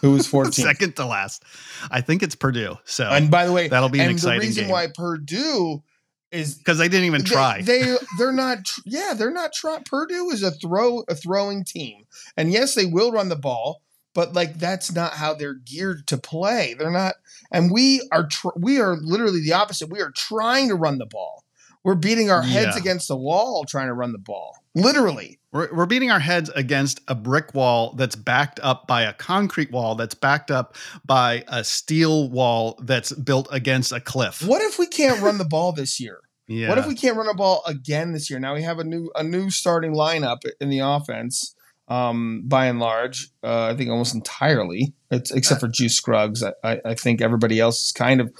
[0.00, 0.52] Who was 14?
[0.64, 1.44] Second to last.
[1.90, 2.76] I think it's Purdue.
[2.84, 4.70] So And by the way, that'll be an and exciting the reason game.
[4.70, 5.82] why Purdue
[6.30, 7.62] is because they didn't even they- try.
[7.62, 8.58] They, they're not.
[8.84, 9.82] Yeah, they're not trying.
[9.84, 12.04] Purdue is a throw a throwing team,
[12.36, 13.82] and yes, they will run the ball,
[14.14, 16.74] but like that's not how they're geared to play.
[16.78, 17.14] They're not,
[17.52, 18.26] and we are.
[18.26, 19.90] Tr- we are literally the opposite.
[19.90, 21.44] We are trying to run the ball.
[21.82, 22.80] We're beating our heads Yeah.
[22.80, 24.56] against the wall trying to run the ball.
[24.74, 25.38] Literally.
[25.52, 29.70] we're, we're beating our heads against a brick wall that's backed up by a concrete
[29.70, 34.42] wall that's backed up by a steel wall that's built against a cliff.
[34.42, 36.20] What if we can't run the ball this year?
[36.48, 36.70] Yeah.
[36.70, 38.40] What if we can't run the ball again this year?
[38.40, 41.53] Now we have a new a new starting lineup in the offense.
[41.86, 46.42] Um, by and large, uh, I think almost entirely, it's, except for Juice Scruggs.
[46.42, 48.32] I, I, I think everybody else is kind of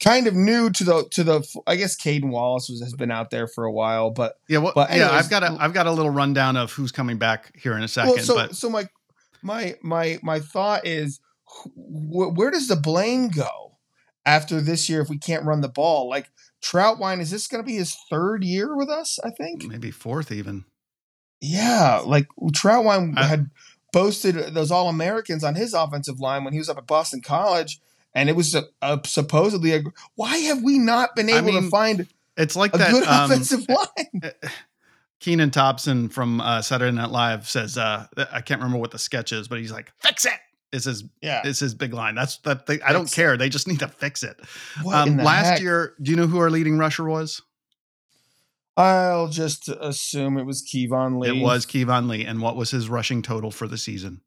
[0.00, 1.60] kind of new to the to the.
[1.66, 4.72] I guess Caedan Wallace was, has been out there for a while, but yeah, well,
[4.74, 7.76] but yeah, I've got a I've got a little rundown of who's coming back here
[7.76, 8.14] in a second.
[8.14, 8.88] well, so but so my
[9.42, 11.20] my my my thought is,
[11.74, 13.78] wh- where does the blame go
[14.26, 16.08] after this year if we can't run the ball?
[16.08, 16.30] Like
[16.62, 19.18] Trautwein, is this going to be his third year with us?
[19.24, 19.64] I think.
[19.64, 20.64] maybe fourth even.
[21.40, 23.50] Yeah, like Trautwein I- had
[23.92, 27.80] boasted those All Americans on his offensive line when he was up at Boston College,
[28.14, 29.82] and it was a, a supposedly a.
[30.14, 32.90] Why have we not been I able to find It's like a that.
[32.90, 34.32] good um, offensive line?
[35.20, 39.32] Kenan Thompson from uh, Saturday Night Live says, uh, I can't remember what the sketch
[39.32, 40.32] is, but he's like, "Fix it."
[40.70, 42.14] Is his Yeah, is his big line?
[42.14, 42.66] That's that.
[42.66, 43.36] They, I don't care.
[43.36, 44.36] They just need to fix it.
[44.86, 45.60] Um, last heck?
[45.60, 47.40] year, do you know who our leading rusher was?
[48.78, 51.38] I'll just assume it was Keyvone Lee.
[51.38, 54.20] It was Keyvone Lee, and what was his rushing total for the season?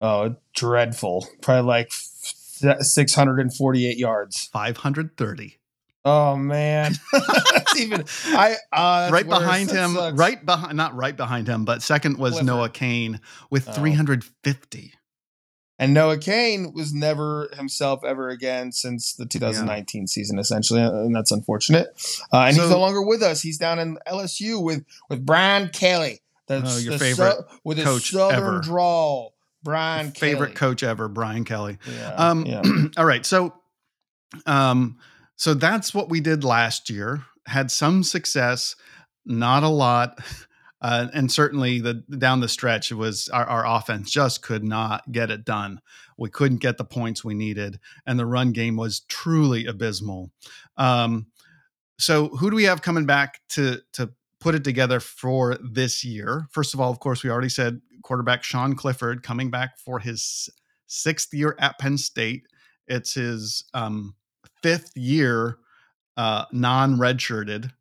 [0.00, 4.48] oh dreadful, probably like six hundred and forty-eight yards.
[4.52, 5.58] Five hundred thirty.
[6.04, 9.38] Oh man, that's even I uh, right worse.
[9.38, 10.16] behind That him, sucks.
[10.18, 12.40] right behind, not right behind him, but second was.
[12.42, 13.20] Noah Cain
[13.50, 13.72] with Oh.
[13.72, 14.92] three hundred fifty.
[15.78, 20.06] And Noah Cain was never himself ever again since the 2019 yeah.
[20.06, 21.88] season, essentially, and that's unfortunate.
[22.32, 23.40] Uh, and so, he's no longer with us.
[23.42, 27.82] He's down in LSU with with Brian Kelly, the, oh, your the favorite su- with
[27.82, 28.60] coach a southern ever.
[28.60, 29.34] drawl.
[29.62, 31.78] Brian, favorite coach ever, Brian Kelly.
[31.88, 32.62] Yeah, um, yeah.
[32.96, 33.54] all right, so,
[34.46, 34.98] um,
[35.36, 37.24] so that's what we did last year.
[37.46, 38.76] Had some success,
[39.24, 40.18] not a lot.
[40.80, 45.30] Uh, and certainly the down the stretch was our, our, offense just could not get
[45.30, 45.80] it done.
[46.16, 50.30] We couldn't get the points we needed, and the run game was truly abysmal.
[50.76, 51.26] Um,
[51.98, 54.10] so who do we have coming back to to
[54.40, 56.46] put it together for this year?
[56.52, 60.48] First of all, of course, we already said quarterback Sean Clifford coming back for his
[60.86, 62.46] sixth year at Penn State.
[62.86, 64.14] It's his um,
[64.62, 65.58] fifth year
[66.16, 67.72] uh, non redshirted.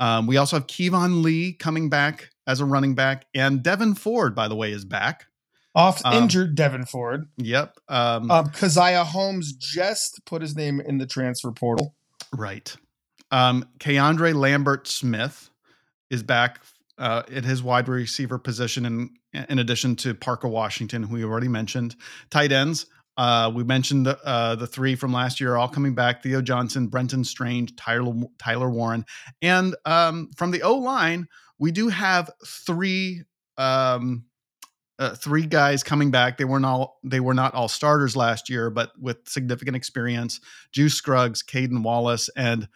[0.00, 4.34] Um, we also have Keyvone Lee coming back as a running back, and Devin Ford,
[4.34, 5.26] by the way, is back.
[5.74, 7.28] Off um, injured Devin Ford.
[7.36, 7.76] Yep.
[7.88, 11.94] Um, um, Caziah Holmes just put his name in the transfer portal.
[12.32, 12.74] Right.
[13.30, 15.50] Um, Keandre Lambert Smith
[16.10, 16.60] is back
[16.96, 19.10] uh, at his wide receiver position, in,
[19.48, 21.94] in addition to Parker Washington, who we already mentioned.
[22.30, 22.86] Tight ends,
[23.18, 26.86] uh, we mentioned the, uh, the three from last year all coming back: Theo Johnson,
[26.86, 29.04] Brenton Strange, Tyler Tyler Warren,
[29.42, 31.26] and um, from the O line,
[31.58, 33.24] we do have three
[33.56, 34.24] um,
[35.00, 36.38] uh, three guys coming back.
[36.38, 40.94] They were not they were not all starters last year, but with significant experience: Juice
[40.94, 42.68] Scruggs, Caedan Wallace, and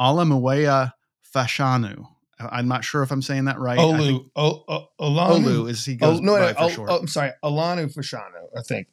[0.00, 0.94] Olamuwea
[1.34, 2.06] Fashanu.
[2.38, 3.78] I'm not sure if I'm saying that right.
[3.78, 6.88] Olu, o, o, Olanu, Olu is he goes oh, no, no, oh, short.
[6.90, 8.46] Oh, I'm sorry, Alanu Fashanu.
[8.56, 8.88] I think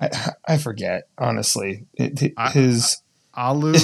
[0.00, 0.10] I,
[0.46, 1.86] I forget honestly.
[1.94, 3.02] It, his
[3.34, 3.74] Alu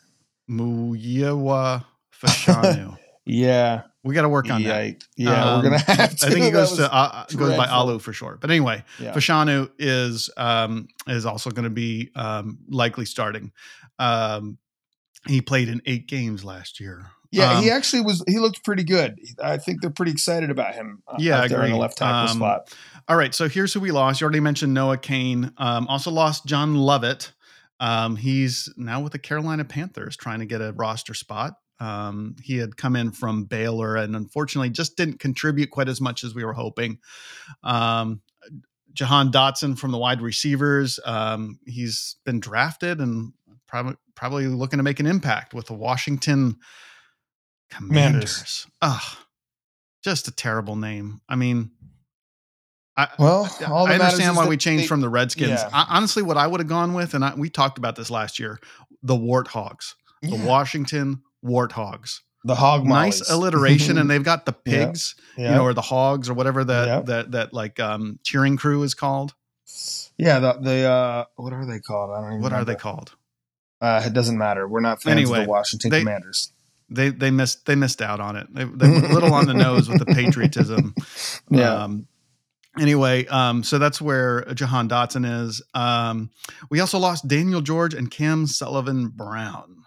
[0.50, 1.84] Muyewa
[2.22, 2.96] Fashanu.
[3.24, 5.04] yeah, we got to work on yeah, that.
[5.16, 6.26] Yeah, um, we're gonna have to.
[6.26, 8.40] I think he goes to uh, goes by Alu for short.
[8.40, 9.12] But anyway, yeah.
[9.12, 13.52] Fashanu is um, is also going to be um, likely starting.
[13.98, 14.58] Um,
[15.26, 17.10] he played in eight games last year.
[17.32, 18.22] Yeah, he um, actually was.
[18.28, 19.18] He looked pretty good.
[19.42, 21.02] I think they're pretty excited about him.
[21.06, 22.76] Uh, yeah, there in the left tackle um, spot.
[23.08, 24.20] All right, so here's who we lost.
[24.20, 25.52] You already mentioned Noah Cain.
[25.58, 27.32] Um, also lost John Lovett.
[27.78, 31.54] Um, he's now with the Carolina Panthers trying to get a roster spot.
[31.78, 36.24] Um, he had come in from Baylor and unfortunately just didn't contribute quite as much
[36.24, 36.98] as we were hoping.
[37.62, 38.22] Um,
[38.92, 40.98] Jahan Dotson from the wide receivers.
[41.04, 43.34] Um, he's been drafted and
[43.68, 46.56] probably probably looking to make an impact with the Washington
[47.70, 48.66] Commanders.
[48.80, 49.16] Ugh,
[50.02, 51.20] just a terrible name.
[51.28, 51.72] I mean,
[52.96, 55.50] I, well, I understand why we changed they, from the Redskins.
[55.50, 55.68] Yeah.
[55.72, 58.38] I, honestly, what I would have gone with, and I, we talked about this last
[58.38, 58.58] year,
[59.02, 60.36] the Warthogs, yeah.
[60.36, 62.20] the Washington Warthogs.
[62.44, 65.50] The hog nice alliteration, and they've got the pigs, yeah.
[65.50, 68.94] you know, or the hogs, or whatever that that that like um, cheering crew is
[68.94, 69.34] called.
[70.16, 72.12] Yeah, the the uh, what are they called?
[72.12, 72.42] I don't even.
[72.42, 72.70] What remember.
[72.70, 73.16] are they called?
[73.80, 74.66] Uh, it doesn't matter.
[74.66, 76.52] We're not fans anyway, of the Washington they, Commanders.
[76.88, 78.46] They they missed they missed out on it.
[78.54, 80.94] They, they were a little on the nose with the patriotism.
[81.50, 81.74] Yeah.
[81.74, 82.06] Um,
[82.78, 85.62] anyway, um, so that's where Jahan Dotson is.
[85.74, 86.30] Um,
[86.70, 89.82] we also lost Daniel George and Cam Sullivan Brown.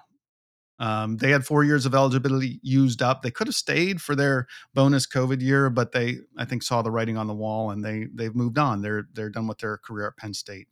[0.80, 3.22] Um, they had four years of eligibility used up.
[3.22, 6.92] They could have stayed for their bonus COVID year, but they, I think, saw the
[6.92, 8.82] writing on the wall and they they've moved on.
[8.82, 10.68] They're they're done with their career at Penn State.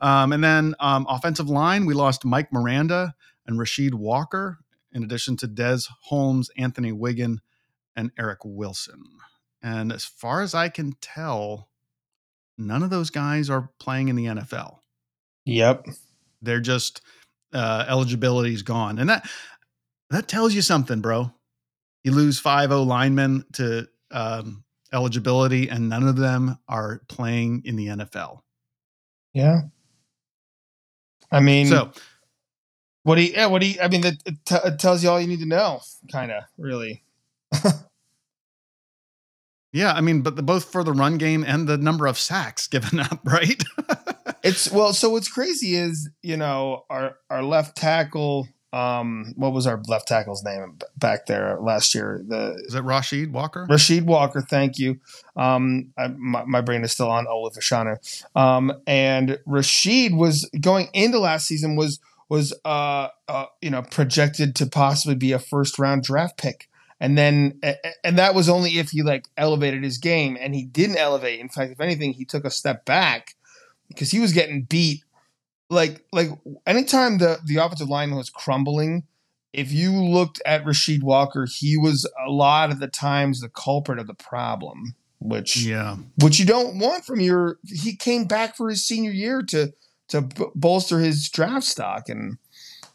[0.00, 3.14] Um, and then um, offensive line, we lost Mike Miranda
[3.46, 4.58] and Rasheed Walker,
[4.92, 7.40] in addition to Des Holmes, Anthony Whigan,
[7.96, 9.02] and Eric Wilson.
[9.64, 11.70] And as far as I can tell,
[12.58, 14.76] none of those guys are playing in the NFL.
[15.46, 15.86] Yep.
[16.42, 17.00] They're just
[17.54, 18.98] uh, eligibility's gone.
[18.98, 19.26] And that
[20.10, 21.32] that tells you something, bro.
[22.04, 27.76] You lose five O linemen to um, eligibility, and none of them are playing in
[27.76, 28.40] the NFL.
[29.32, 29.62] Yeah.
[31.32, 31.90] I mean, so
[33.02, 35.18] what do you, yeah, what do you, I mean, it, t- it tells you all
[35.18, 35.80] you need to know,
[36.12, 37.02] kind of, really.
[39.74, 42.68] Yeah, I mean, but the, both for the run game and the number of sacks
[42.68, 43.62] given up, right?
[44.44, 48.48] it's well, so what's crazy is you know our our left tackle.
[48.72, 52.24] Um, what was our left tackle's name back there last year?
[52.26, 53.66] The is it Rasheed Walker?
[53.70, 54.98] Rasheed Walker, thank you.
[55.36, 58.26] Um, I, my, my, brain is still on Olafashanu.
[58.34, 64.56] Um, and Rasheed was going into last season was was uh, uh you know projected
[64.56, 66.68] to possibly be a first round draft pick
[67.04, 67.60] and then
[68.02, 71.48] and that was only if he like elevated his game and he didn't elevate in
[71.48, 73.34] fact if anything he took a step back
[73.88, 75.04] because he was getting beat
[75.68, 76.30] like like
[76.66, 79.04] anytime the the offensive line was crumbling
[79.52, 83.98] if you looked at Rasheed Walker he was a lot of the times the culprit
[83.98, 85.96] of the problem which Yeah.
[86.22, 87.58] which you don't want from your.
[87.64, 89.72] He came back for his senior year to
[90.08, 92.36] to b- bolster his draft stock, and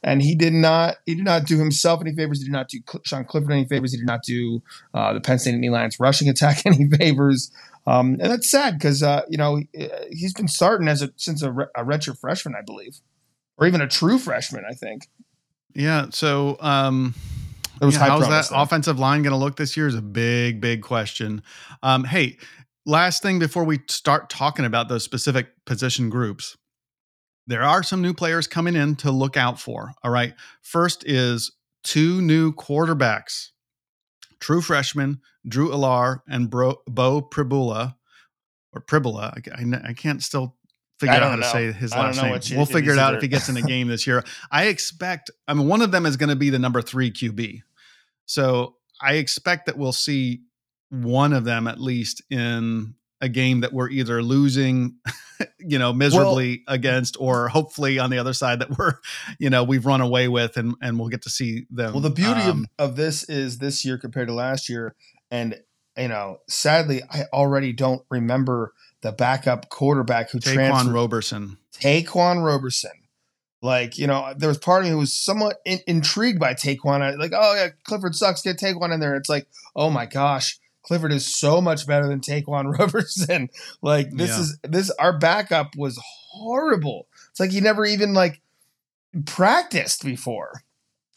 [0.04, 2.40] and he did not he did not do himself any favors.
[2.40, 3.92] He did not do Sean Clifford any favors.
[3.92, 4.62] He did not do
[4.94, 7.52] uh, the Penn State Nittany Lions rushing attack any favors.
[7.88, 9.62] Um, and that's sad because uh, you know
[10.12, 13.00] he's been starting as a since a, re- a redshirt freshman, I believe,
[13.58, 14.64] or even a true freshman.
[14.70, 15.08] I think
[15.74, 16.08] Yeah.
[16.12, 17.16] So, um,
[17.82, 18.60] yeah, how's that there.
[18.60, 21.42] offensive line going to look this year is a big, big question.
[21.82, 22.38] Um, hey,
[22.86, 26.58] last thing before we start talking about those specific position groups,
[27.50, 29.92] there are some new players coming in to look out for.
[30.04, 30.36] All right.
[30.62, 31.52] First is
[31.84, 33.48] two new quarterbacks,
[34.40, 37.96] true freshmen, Drew Allar and Bro, Beau Pribula,
[38.72, 39.34] or Pribula.
[39.52, 40.58] I, I, can't still
[41.00, 42.40] figure out how to say his I last name.
[42.44, 43.18] you- we'll figure it out either.
[43.18, 44.24] if he gets in a game this year.
[44.52, 47.62] I expect, I mean, one of them is going to be the number three QB.
[48.28, 50.44] So I expect that we'll see
[50.92, 54.96] one of them at least in a game that we're either losing,
[55.60, 58.96] you know, miserably against, or hopefully on the other side that we're,
[59.40, 61.94] you know, we've run away with, and and we'll get to see them.
[61.94, 64.96] Well, the beauty um, of, of this is this year compared to last year,
[65.32, 65.60] and
[65.98, 70.94] you know, sadly, I already don't remember the backup quarterback who Taquan transferred.
[70.94, 71.58] Roberson.
[71.74, 72.92] Taquan Roberson.
[73.62, 77.02] Like, you know, there was part of me who was somewhat in, intrigued by Taquan.
[77.02, 78.42] I, like, oh, yeah, Clifford sucks.
[78.42, 79.16] Get Taquan in there.
[79.16, 83.50] It's like, oh my gosh, Clifford is so much better than Taquan Roberson.
[83.82, 84.40] like, this Yeah.
[84.42, 86.00] is, this, our backup was
[86.32, 87.08] horrible.
[87.32, 88.42] It's like he never even, like,
[89.26, 90.62] practiced before,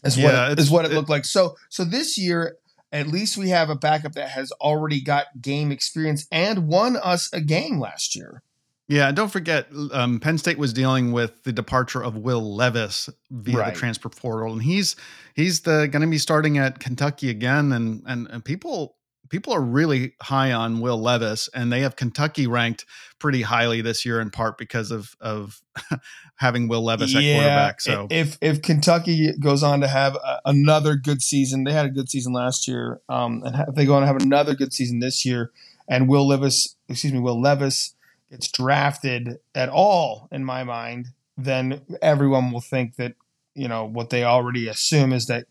[0.04, 1.24] is Yeah, what, it- what it it- looked like.
[1.24, 2.56] So, so this year,
[2.90, 7.32] at least we have a backup that has already got game experience and won us
[7.32, 8.42] a game last year.
[8.88, 13.08] Yeah, and don't forget, um, Penn State was dealing with the departure of Will Levis
[13.30, 13.72] via Right.
[13.72, 14.96] the transfer portal, and he's
[15.34, 18.96] he's the going to be starting at Kentucky again, and and and people
[19.32, 22.84] people are really high on Will Levis, and they have Kentucky ranked
[23.18, 25.62] pretty highly this year in part because of of
[26.36, 27.80] having Will Levis at quarterback.
[27.80, 31.90] So if if Kentucky goes on to have a, another good season, they had a
[31.90, 35.00] good season last year, um, and if they go on to have another good season
[35.00, 35.50] this year,
[35.88, 37.94] and Will Levis, excuse me, Will Levis
[38.30, 41.08] gets drafted at all, in my mind,
[41.38, 43.14] then everyone will think that
[43.54, 45.46] you know what they already assume is that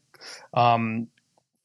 [0.54, 1.08] um,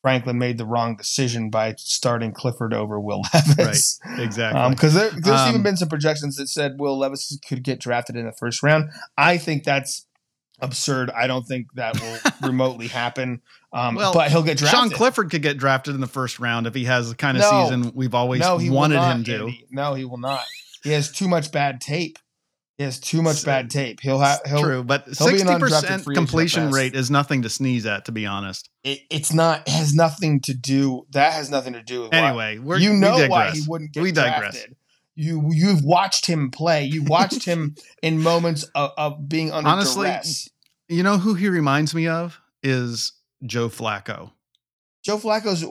[0.06, 3.98] Franklin made the wrong decision by starting Clifford over Will Levis.
[4.06, 4.70] Right, exactly.
[4.70, 8.14] Because there, there's Um, even been some projections that said Will Levis could get drafted
[8.14, 8.90] in the first round.
[9.18, 10.06] I think that's
[10.60, 11.10] absurd.
[11.10, 13.42] I don't think that will remotely happen.
[13.72, 14.78] Um, Well, but he'll get drafted.
[14.78, 17.42] Sean Clifford could get drafted in the first round if he has the kind of
[17.42, 17.64] No.
[17.64, 19.34] season we've always no, wanted not, him to.
[19.40, 19.66] Andy.
[19.72, 20.44] No, he will not.
[20.84, 22.16] He has too much bad tape.
[22.78, 24.00] He has too much So- bad uh, tape.
[24.00, 24.40] He'll have.
[24.46, 27.42] He'll, True, but he'll be an sixty percent free agent at completion rate is nothing
[27.42, 28.68] to sneeze at, to be honest.
[28.84, 29.60] It, it's not.
[29.66, 31.06] It has nothing to do.
[31.12, 32.12] That has nothing to do with.
[32.12, 34.52] why- Anyway, we're, you know why he wouldn't get We digress.
[34.54, 34.76] drafted.
[35.14, 36.84] You you've watched him play.
[36.84, 40.50] You watched him in moments of, of being under Honestly, duress.
[40.88, 43.12] You know who he reminds me of is
[43.44, 44.32] Joe Flacco.
[45.02, 45.64] Joe Flacco's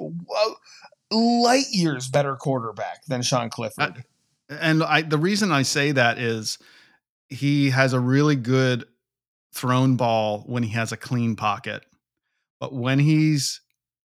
[1.11, 4.03] light years better quarterback than Sean Clifford.
[4.49, 6.57] And I the reason I say that is
[7.30, 8.86] he has a really good
[9.53, 11.86] thrown ball when he has a clean pocket.
[12.59, 13.61] But when he's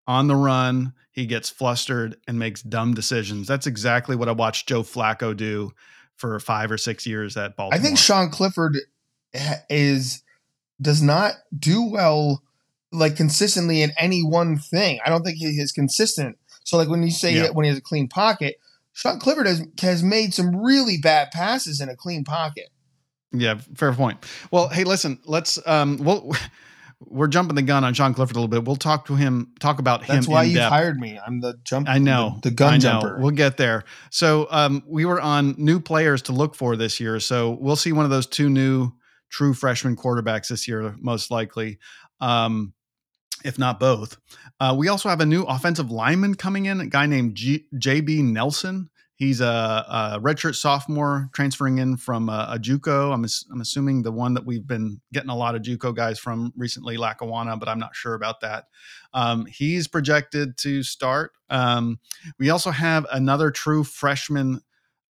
[0.07, 3.47] on the run, he gets flustered and makes dumb decisions.
[3.47, 5.73] That's exactly what I watched Joe Flacco do
[6.17, 7.79] for 5 or 6 years at Baltimore.
[7.79, 8.77] I think Sean Clifford
[9.69, 10.23] is
[10.81, 12.43] does not do well
[12.93, 14.99] like consistently in any one thing.
[15.05, 16.39] I don't think he is consistent.
[16.65, 17.51] So like when you say Yeah.
[17.51, 18.57] when he has a clean pocket,
[18.93, 22.71] Sean Clifford has has made some really bad passes in a clean pocket.
[23.33, 24.25] Yeah, fair point.
[24.51, 26.33] Well, hey, listen, let's um we'll
[27.01, 28.65] we're jumping the gun on Sean Clifford a little bit.
[28.65, 30.17] We'll talk to him talk about him.
[30.17, 30.73] That's why you depth.
[30.73, 31.19] hired me.
[31.25, 31.89] I'm the jump.
[31.89, 32.83] I know the, the gun I know.
[32.83, 33.19] jumper.
[33.19, 33.85] We'll get there.
[34.11, 37.21] So um, we were on new players to look for this year.
[37.21, 38.93] So we'll see one of those two new
[39.31, 41.79] true freshman quarterbacks this year, most likely,
[42.21, 42.75] um,
[43.45, 44.19] if not both.
[44.59, 48.25] Uh, we also have a new offensive lineman coming in, a guy named G- JB
[48.25, 48.90] Nelson.
[49.21, 53.13] He's a, a redshirt sophomore transferring in from a, a JUCO.
[53.13, 56.55] I'm, I'm assuming the one that we've been getting a lot of JUCO guys from
[56.57, 58.69] recently, Lackawanna, but I'm not sure about that.
[59.13, 61.33] Um, he's projected to start.
[61.51, 61.99] Um,
[62.39, 64.63] we also have another true freshman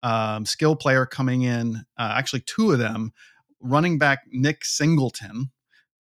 [0.03, 1.85] um, skill player coming in.
[1.99, 3.13] Uh, actually, two of them.
[3.61, 5.51] Running back Nick Singleton,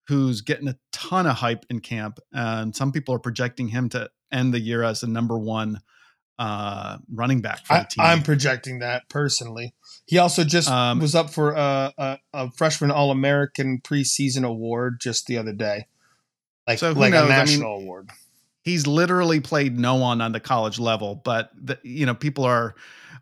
[0.08, 4.10] who's getting a ton of hype in camp, and some people are projecting him to
[4.32, 5.82] end the year as the number one
[6.39, 8.05] uh, running back for the I, team.
[8.05, 9.73] I'm projecting that personally.
[10.05, 14.99] He also just Um, was up for a, a, a freshman All American preseason award
[15.01, 15.88] just the other day,
[16.67, 17.13] like So like knows?
[17.13, 18.09] a I mean, national award.
[18.63, 22.75] he's literally played no one on the college level, but the, you know people are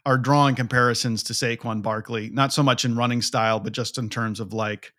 [0.05, 4.09] are drawing comparisons to Saquon Barkley, not so much in running style, but just in
[4.09, 4.93] terms of like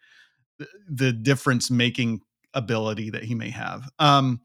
[0.88, 2.20] the difference making
[2.54, 3.88] ability that he may have.
[3.98, 4.40] Um,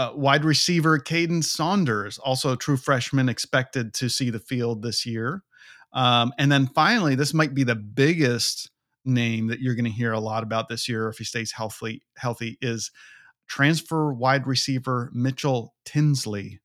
[0.00, 5.04] uh, wide receiver Kaden Saunders, also a true freshman, expected to see the field this
[5.04, 5.42] year.
[5.92, 8.70] Um, and then finally, this might be the biggest
[9.04, 12.02] name that you're going to hear a lot about this year if he stays healthy.
[12.16, 12.90] Healthy is
[13.46, 16.60] transfer wide receiver Mitchell Tinsley.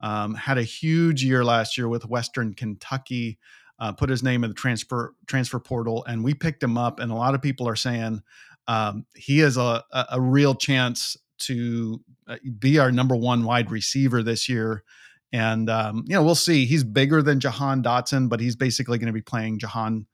[0.00, 3.38] Um, had a huge year last year with Western Kentucky.
[3.78, 7.00] Uh, put his name in the transfer transfer portal, and we picked him up.
[7.00, 8.22] And a lot of people are saying
[8.66, 14.22] um, he a, a, a real chance to uh, be our number one wide receiver
[14.22, 14.82] this year.
[15.32, 16.64] And um, you know, we'll see.
[16.64, 20.06] He's bigger than Jahan Dotson, but he's basically going to be playing Jahan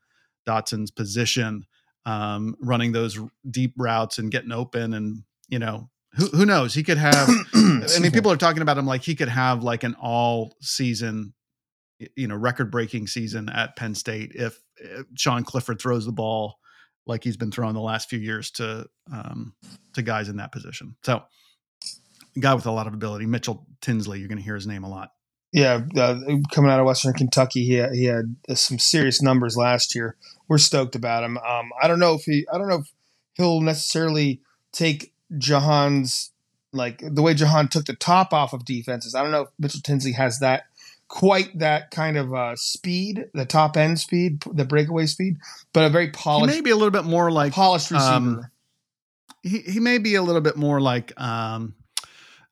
[0.45, 1.65] Dotson's position,
[2.05, 3.17] um, running those
[3.49, 4.93] deep routes and getting open.
[4.93, 6.73] And you know, who who knows?
[6.73, 7.29] He could have.
[7.53, 11.33] I mean, people are talking about him like he could have like an all season,
[12.15, 16.57] you know, record breaking season at Penn State if, if Sean Clifford throws the ball
[17.05, 19.53] like he's been throwing the last few years to um,
[19.93, 20.95] to guys in that position.
[21.03, 21.23] So,
[22.39, 24.19] guy with a lot of ability, Mitchell Tinsley.
[24.19, 25.11] You're going to hear his name a lot.
[25.51, 26.19] Yeah, uh,
[26.51, 30.17] coming out of Western Kentucky, he had, he had some serious numbers last year.
[30.49, 31.37] We're stoked about him.
[31.37, 32.91] Um, I don't know if he, I don't know if
[33.35, 34.41] he'll necessarily
[34.73, 36.31] take Jahan's
[36.73, 39.15] like the way Jahan took the top off of defenses.
[39.15, 40.65] I don't know if Mitchell Tinsley has that
[41.07, 45.37] quite that kind of uh, speed, the top end speed, the breakaway speed,
[45.73, 48.13] but a very polished, maybe a little bit more like polished receiver.
[48.13, 48.45] Um,
[49.43, 51.75] he he may be a little bit more like um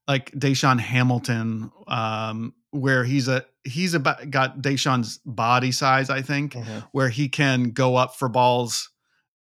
[0.08, 6.54] like DaeSean Hamilton, um, where he's a he's about got DaeSean's body size, I think,
[6.54, 6.80] mm-hmm.
[6.91, 8.89] where he can go up for balls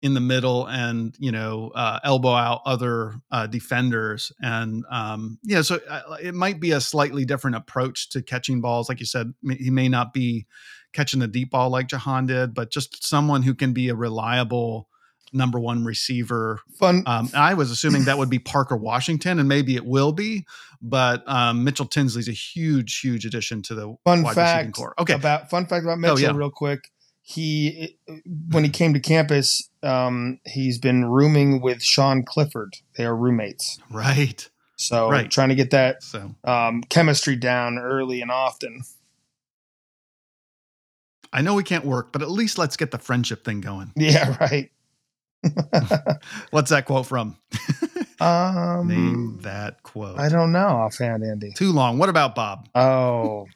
[0.06, 4.32] in the middle and you know uh, elbow out other uh, defenders.
[4.40, 8.88] And um, yeah so uh, it might be a slightly different approach to catching balls.
[8.88, 10.46] Like you said he may not be
[10.94, 14.88] catching the deep ball like jahan did but just someone who can be a reliable
[15.34, 16.62] number one receiver.
[16.80, 17.04] Fun.
[17.06, 20.46] Um, i was assuming that would be parker washington and maybe it will be
[20.82, 24.94] but um, mitchell tinsley's a huge huge addition to the fun fact core.
[24.98, 25.14] okay.
[25.14, 26.32] about fun fact about mitchell oh, yeah.
[26.32, 26.90] real quick
[27.28, 27.98] he
[28.52, 32.76] when he came to campus, um, he's been rooming with Sean Clifford.
[32.98, 33.80] They are roommates.
[33.90, 34.48] Right.
[34.76, 35.30] So right.
[35.30, 36.36] trying to get that so.
[36.44, 38.84] um, chemistry down early and often.
[41.34, 43.92] I know we can't work, but at least let's get the friendship thing going.
[43.98, 44.70] Yeah, right.
[46.52, 47.38] What's that quote from?
[48.20, 50.20] um, Name that quote.
[50.20, 51.54] I don't know offhand, Andy.
[51.54, 51.98] Too long.
[51.98, 52.70] What about Bob?
[52.76, 53.48] Oh,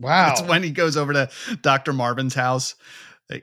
[0.00, 0.32] wow.
[0.32, 1.30] It's when he goes over to
[1.62, 1.92] Dr.
[1.92, 2.74] Marvin's house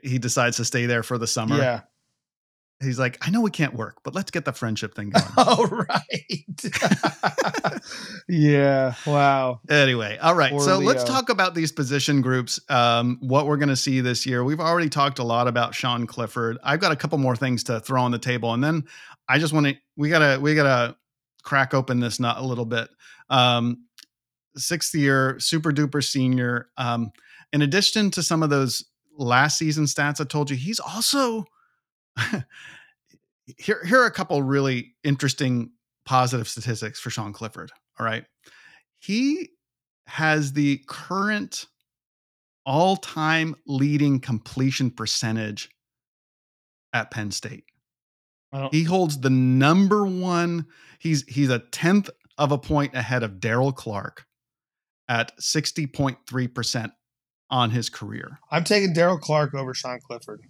[0.04, 1.58] he decides to stay there for the summer.
[1.58, 1.82] Yeah.
[2.82, 5.26] He's like, I know we can't work, but let's get the friendship thing going.
[5.38, 7.82] oh, right.
[8.30, 8.94] yeah.
[9.06, 9.60] Wow.
[9.70, 10.52] Anyway, all right.
[10.52, 10.88] Poor so Leo.
[10.88, 12.58] let's talk about these position groups.
[12.70, 14.46] Um, what we're going to see this year.
[14.46, 16.58] We've already talked a lot about Sean Clifford.
[16.64, 18.86] I've got a couple more things to throw on the table, and then
[19.28, 19.76] I just want to.
[19.98, 20.40] We gotta.
[20.40, 20.96] We gotta
[21.44, 22.90] crack open this nut a little bit.
[23.30, 23.86] Um,
[24.56, 26.70] sixth year, super duper senior.
[26.78, 27.12] Um,
[27.52, 28.86] in addition to some of those
[29.20, 31.46] last season stats I told you, he's also
[33.58, 33.84] here.
[33.86, 35.72] Here are a couple really interesting
[36.06, 37.72] positive statistics for Sean Clifford.
[38.00, 38.26] All right,
[38.98, 39.50] he
[40.08, 41.66] has the current
[42.66, 45.70] all-time leading completion percentage
[46.94, 47.66] at Penn State.
[48.72, 50.66] He holds the number one.
[50.98, 54.26] He's he's a tenth of a point ahead of Daryl Clark
[55.08, 56.94] at sixty point three percent
[57.50, 58.40] on his career.
[58.52, 60.42] I'm taking Daryl Clark over Sean Clifford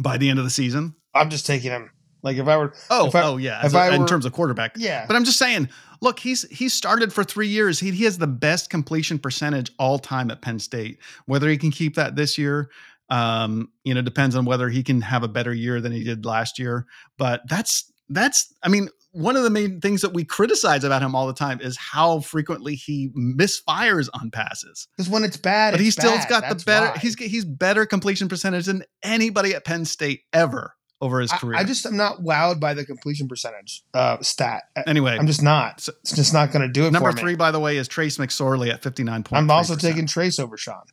[0.00, 0.94] by the end of the season.
[1.14, 1.90] I'm just taking him.
[2.22, 4.32] Like if I were, oh, I, oh yeah, if a, I were, in terms of
[4.32, 5.06] quarterback, yeah.
[5.06, 5.68] But I'm just saying,
[6.00, 7.80] look, he's he started for three years.
[7.80, 10.98] He he has the best completion percentage all time at Penn State.
[11.26, 12.70] Whether he can keep that this year,
[13.10, 16.24] um, you know, depends on whether he can have a better year than he did
[16.24, 16.86] last year.
[17.18, 21.14] But that's that's, I mean, one of the main things that we criticize about him
[21.14, 24.88] all the time is how frequently he misfires on passes.
[24.96, 26.86] Because when it's bad, but he still's got That's the better.
[26.86, 26.98] Why.
[26.98, 31.56] He's he's better completion percentage than anybody at Penn State ever over his career.
[31.56, 34.62] I, I just am not wowed by the completion percentage uh, stat.
[34.86, 35.80] Anyway, I'm just not.
[35.80, 36.92] So, it's just not going to do it.
[36.92, 39.24] Number three, by the way, is Trace McSorley at 59.
[39.32, 40.84] I'm also taking Trace over Sean.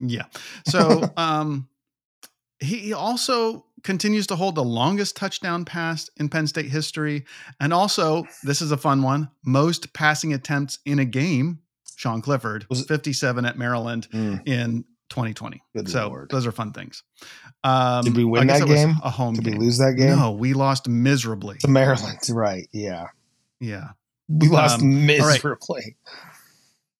[0.00, 0.24] Yeah.
[0.66, 1.68] So um,
[2.58, 7.24] he also continues to hold the longest touchdown pass in Penn State history.
[7.60, 11.60] And also, this is a fun one most passing attempts in a game.
[11.96, 14.46] Sean Clifford was 57 at Maryland mm.
[14.46, 15.62] in 2020.
[15.74, 16.30] Good so Lord.
[16.30, 17.02] those are fun things.
[17.64, 18.96] Um, Did we win that game?
[19.02, 19.58] A home Did game.
[19.58, 20.10] we lose that game?
[20.18, 22.18] No, we lost miserably to Maryland.
[22.28, 22.68] Right?
[22.72, 23.06] Yeah.
[23.60, 23.90] Yeah.
[24.28, 25.06] We lost Um, all right.
[25.06, 25.96] miserably.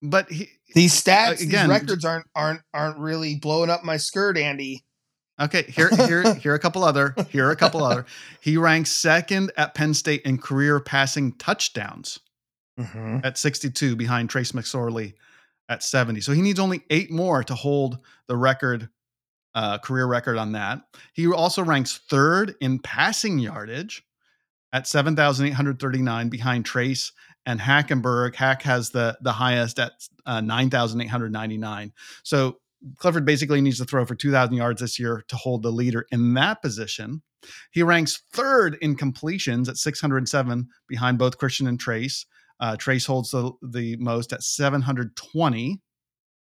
[0.01, 4.37] But he These stats, again, these records aren't aren't aren't really blowing up my skirt,
[4.37, 4.83] Andy.
[5.39, 5.63] Okay.
[5.63, 6.53] Here, here, here.
[6.55, 7.15] A couple other.
[7.29, 8.05] Here are a couple other.
[8.41, 12.19] He ranks second at Penn State in career passing touchdowns
[12.79, 13.21] Mm-hmm.
[13.23, 15.15] at 62, behind Trace McSorley
[15.67, 16.21] at 70.
[16.21, 18.87] So he needs only eight more to hold the record,
[19.55, 20.81] uh, career record on that.
[21.13, 24.03] He also ranks third in passing yardage
[24.73, 27.11] at 7,839 behind Trace
[27.47, 28.35] and Hackenberg.
[28.35, 29.93] Hack has the the highest at
[30.27, 31.93] uh, 9,899.
[32.21, 32.59] So
[32.97, 36.33] Clifford basically needs to throw for 2,000 yards this year to hold the leader in
[36.35, 37.21] that position.
[37.71, 42.25] He ranks third in completions at 607 behind both Christian and Trace.
[42.59, 45.79] Uh, Trace holds the, the most at 720.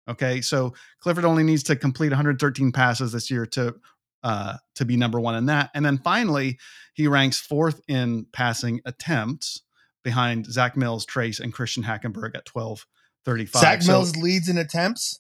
[0.10, 3.76] Okay, so Clifford only needs to complete 113 passes this year to
[4.24, 5.70] uh, to be number one in that.
[5.74, 6.58] And then finally,
[6.94, 9.62] he ranks fourth in passing attempts
[10.04, 13.62] behind Zach Mills, Trace, and Christian Hackenberg at 1235.
[13.62, 15.20] Zach So- Mills leads in attempts.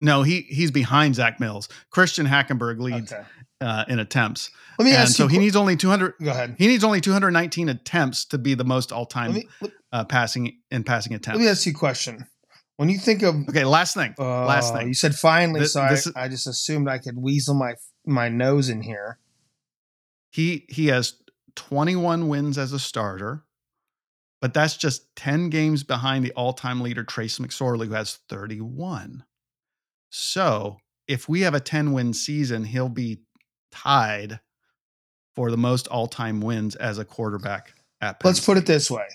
[0.00, 1.68] No, he he's behind Zach Mills.
[1.90, 3.22] Christian Hackenberg leads Okay.
[3.60, 5.28] uh, in attempts, Let me and ask so you.
[5.30, 6.14] he needs only 200.
[6.22, 6.54] go ahead.
[6.58, 9.42] He needs only 219 attempts to be the most all-time
[9.92, 11.38] uh, passing in passing attempts.
[11.38, 12.26] let me ask you a question.
[12.76, 14.14] When you think of Okay, last thing.
[14.20, 14.86] uh, last thing.
[14.86, 17.74] you said finally, This- so I, is- I just assumed I could weasel my
[18.06, 19.18] my nose in here.
[20.30, 21.14] He he has
[21.56, 23.42] 21 wins as a starter,
[24.40, 29.24] but that's just 10 games behind the all-time leader Trace McSorley, who has 31.
[30.10, 33.20] So if we have a 10-win season, he'll be
[33.70, 34.40] tied
[35.34, 39.06] for the most all-time wins as a quarterback at Penn Let's put it this way.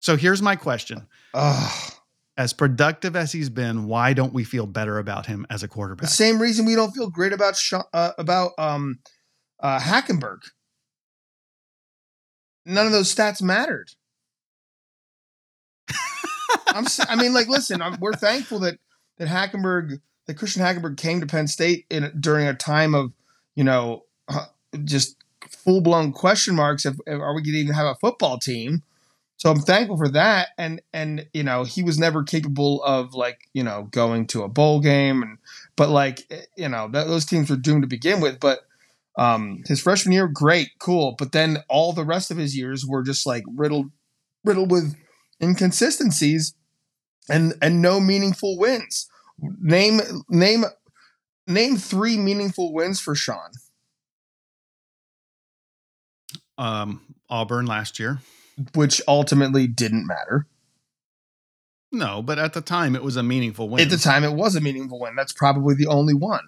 [0.00, 1.06] So here's my question.
[1.34, 1.92] Ugh.
[2.36, 6.08] As productive as he's been, why don't we feel better about him as a quarterback?
[6.08, 7.60] the same reason we don't feel great about
[7.92, 9.00] uh, about um,
[9.60, 10.38] uh, Hackenberg.
[12.64, 13.90] None of those stats mattered.
[16.68, 18.78] I'm, I mean, like, listen, I'm, we're thankful that
[19.18, 23.12] that Hackenberg, that Christian Hackenberg came to Penn State in during a time of,
[23.54, 24.46] you know, uh,
[24.84, 25.16] just
[25.48, 26.86] full blown question marks.
[26.86, 28.82] If are we going to even have a football team?
[29.36, 30.48] So I'm thankful for that.
[30.58, 34.48] And and you know, he was never capable of like you know going to a
[34.48, 35.38] bowl game and
[35.76, 38.38] but like eh, you know th- those teams were doomed to begin with.
[38.38, 38.60] But
[39.16, 41.14] um, his freshman year, great, cool.
[41.18, 43.90] But then all the rest of his years were just like riddled
[44.44, 44.94] riddled with
[45.42, 46.54] inconsistencies
[47.28, 49.09] and and no meaningful wins.
[49.60, 50.64] Name name
[51.46, 53.50] name three meaningful wins for Sean.
[56.58, 58.18] Um, Auburn last year.
[58.74, 60.46] which ultimately didn't matter.
[61.92, 63.80] No, but at the time it was a meaningful win.
[63.80, 65.16] At the time, it was a meaningful win.
[65.16, 66.44] That's probably the only one.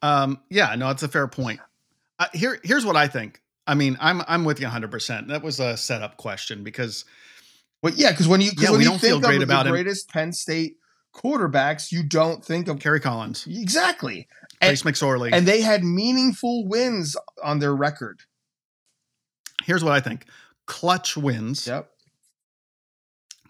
[0.00, 1.60] Um, yeah, no, it's a fair point.
[2.18, 3.40] Uh, here, here's what I think.
[3.66, 4.90] I mean, I'm I'm with you 100.
[4.90, 7.04] percent That was a setup question because
[7.82, 9.68] Well, yeah, because when you Yeah, when we you don't feel think of about the
[9.68, 9.74] him.
[9.74, 10.76] greatest Penn State
[11.14, 14.28] quarterbacks, you don't think of Kerry Collins, exactly.
[14.60, 15.30] And, Trace McSorley.
[15.32, 18.20] and they had meaningful wins on their record.
[19.64, 20.26] here's what I think:
[20.66, 21.90] clutch wins, Yep.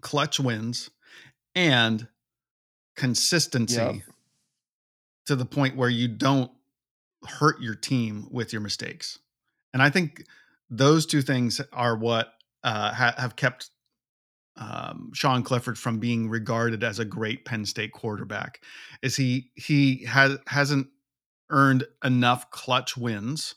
[0.01, 0.91] clutch wins,
[1.55, 2.09] and
[2.97, 3.95] consistency Yep.
[5.27, 6.51] to the point where you don't
[7.27, 9.19] hurt your team with your mistakes.
[9.73, 10.27] And I think
[10.69, 12.35] those two things are what
[12.65, 13.71] uh, ha- have kept
[14.57, 18.61] um, Sean Clifford from being regarded as a great Penn State quarterback.
[19.03, 20.89] Is he he has hasn't
[21.51, 23.55] earned enough clutch wins.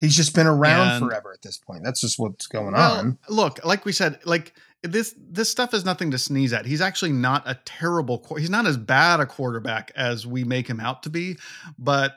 [0.00, 1.82] He's just been around And- forever at this point.
[1.84, 3.18] That's just what's going Well, on.
[3.28, 6.66] look, like we said, like this this stuff is nothing to sneeze at.
[6.66, 8.24] He's actually not a terrible.
[8.36, 11.38] He's not as bad a quarterback as we make him out to be.
[11.78, 12.14] But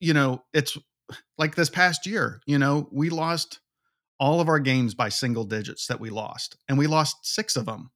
[0.00, 0.78] you know, it's
[1.38, 2.40] like this past year.
[2.46, 3.60] You know, we lost
[4.22, 7.66] all of our games by single digits that we lost, and we lost six of
[7.66, 7.90] them.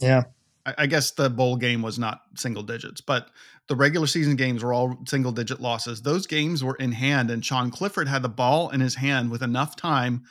[0.00, 0.24] Yeah.
[0.66, 3.28] I, I guess the bowl game was not single digits, but
[3.68, 6.02] the regular season games were all single digit losses.
[6.02, 9.40] Those games were in hand, and Sean Clifford had the ball in his hand with
[9.40, 10.24] enough time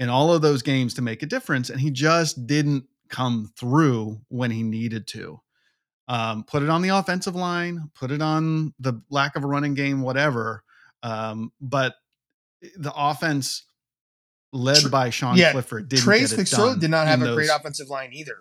[0.00, 4.20] in all of those games to make a difference, and he just didn't come through
[4.26, 5.40] when he needed to.
[6.08, 9.74] Um, put it on the offensive line, put it on the lack of a running
[9.74, 10.64] game, whatever.
[11.04, 11.94] Um, but
[12.76, 13.62] the offense
[14.54, 17.22] led Tr- by Sean yeah, Clifford didn't Trace get it McSorley done did not have
[17.22, 18.36] a great offensive line either.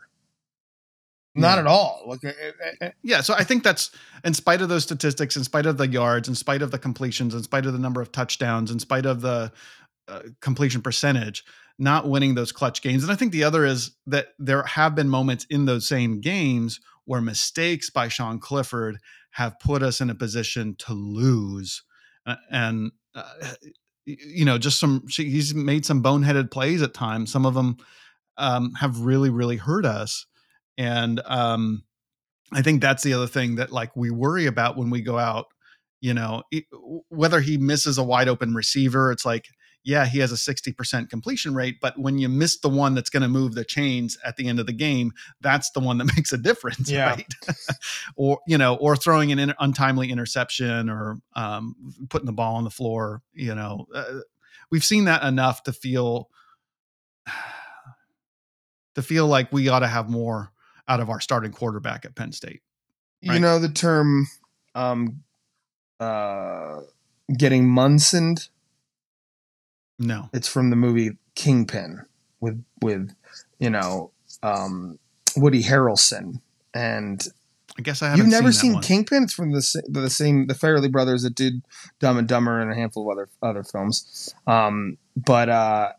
[1.35, 1.59] Not No.
[1.61, 2.03] at all.
[2.07, 3.89] Look, eh, eh, eh, Yeah, so I think that's
[4.23, 7.33] in spite of those statistics, in spite of the yards, in spite of the completions,
[7.33, 9.51] in spite of the number of touchdowns, in spite of the
[10.07, 11.43] uh, completion percentage,
[11.79, 13.01] not winning those clutch games.
[13.01, 16.79] And I think the other is that there have been moments in those same games
[17.05, 18.99] where mistakes by Sean Clifford
[19.31, 21.81] have put us in a position to lose.
[22.27, 23.23] Uh, and uh,
[24.05, 25.05] you know, just some.
[25.09, 27.31] He's made some boneheaded plays at times.
[27.31, 27.77] Some of them
[28.37, 30.25] um, have really, really hurt us,
[30.77, 31.83] and um,
[32.51, 35.47] I think that's the other thing that like we worry about when we go out.
[36.01, 36.43] You know,
[37.07, 39.45] whether he misses a wide open receiver, it's like
[39.83, 43.23] yeah, he has a 60% completion rate, but when you miss the one that's going
[43.23, 45.11] to move the chains at the end of the game,
[45.41, 47.09] that's the one that makes a difference, yeah.
[47.09, 47.33] right?
[48.15, 51.75] or, you know, or throwing an in- untimely interception or um,
[52.09, 54.19] putting the ball on the floor, you know, uh,
[54.71, 56.29] we've seen that enough to feel
[58.95, 60.51] to feel like we ought to have more
[60.87, 62.61] out of our starting quarterback at Penn State.
[63.25, 63.35] Right?
[63.35, 64.27] You know the term
[64.75, 65.23] um
[65.99, 66.81] uh
[67.37, 68.49] getting Munsoned
[69.99, 72.05] no, it's from the movie Kingpin
[72.39, 73.13] with with
[73.59, 74.99] you know um,
[75.35, 76.41] Woody Harrelson
[76.73, 77.25] and.
[77.75, 78.19] I guess I haven't.
[78.19, 79.23] You've never seen, seen Kingpin?
[79.23, 81.63] It's from the the same the Farrelly brothers that did
[81.97, 84.31] Dumb and Dumber and a handful of other other films.
[84.45, 85.93] Um, but uh,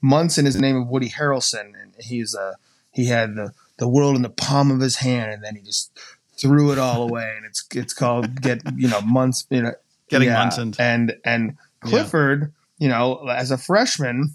[0.00, 2.56] Munson is the name of Woody Harrelson, and he's a
[2.92, 5.98] he had the the world in the palm of his hand, and then he just
[6.36, 9.72] threw it all away, and it's it's called get you know months you know
[10.08, 10.50] getting yeah.
[10.78, 12.52] and and Clifford
[12.82, 14.34] you know, as a freshman,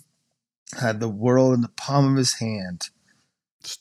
[0.80, 2.90] had the world in the palm of his hand.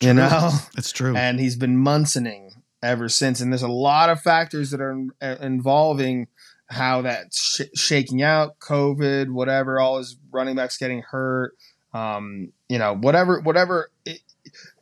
[0.01, 2.51] You know, it's true, and he's been munsoning
[2.83, 3.41] ever since.
[3.41, 6.27] And there's a lot of factors that are uh, involving
[6.69, 9.79] how that's sh- shaking out, COVID, whatever.
[9.79, 11.53] All his running backs getting hurt.
[11.95, 13.93] Um, you know, whatever, whatever.
[14.05, 14.19] It,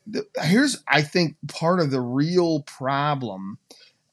[0.07, 3.59] the, here's, I think, part of the real problem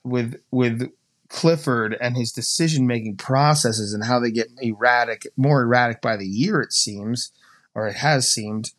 [0.04, 0.92] with with
[1.32, 6.28] Clifford and his decision making processes and how they get erratic, more erratic by the
[6.28, 7.32] year, it seems,
[7.74, 8.72] or it has seemed.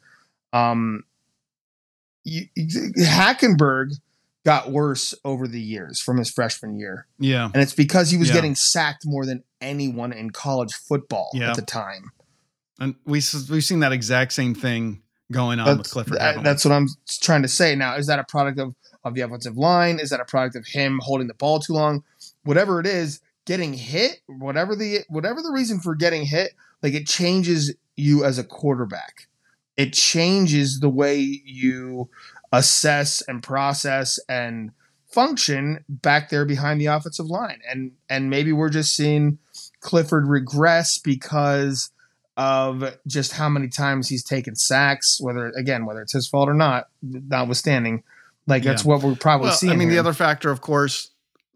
[0.52, 1.04] Um,
[2.24, 2.46] you,
[2.98, 3.94] Hackenberg
[4.44, 7.06] got worse over the years from his freshman year.
[7.18, 7.48] Yeah.
[7.52, 8.34] And it's because he was yeah.
[8.34, 11.50] getting sacked more than anyone in college football yeah.
[11.50, 12.12] at the time.
[12.78, 16.18] And we, we've seen that exact same thing going on that's, with Clifford.
[16.18, 16.88] That, that's what I'm
[17.22, 17.74] trying to say.
[17.76, 18.74] Now, is that a product of,
[19.04, 19.98] of the offensive line?
[19.98, 22.04] Is that a product of him holding the ball too long?
[22.44, 27.06] Whatever it is, getting hit, whatever the whatever the reason for getting hit, like it
[27.06, 29.28] changes you as a quarterback.
[29.76, 32.08] It changes the way you
[32.52, 34.70] assess and process and
[35.06, 37.60] function back there behind the offensive line.
[37.68, 39.38] And and maybe we're just seeing
[39.80, 41.90] Clifford regress because
[42.36, 46.54] of just how many times he's taken sacks, whether again, whether it's his fault or
[46.54, 48.02] not, notwithstanding.
[48.46, 48.88] Like that's yeah.
[48.88, 49.72] what we're probably well, seeing.
[49.72, 49.96] I mean, here.
[49.96, 51.11] the other factor, of course,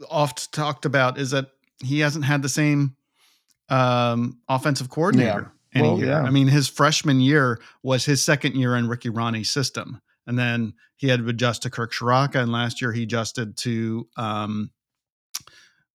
[0.09, 1.47] oft talked about is that
[1.83, 2.97] he hasn't had the same
[3.69, 5.81] um, offensive coordinator yeah.
[5.81, 6.09] any well, year.
[6.09, 6.23] Yeah.
[6.23, 10.75] I mean, his freshman year was his second year in Ricky Rahne's system, and then
[10.97, 14.71] he had to adjust to Kirk Ciarrocca, and last year he adjusted to um,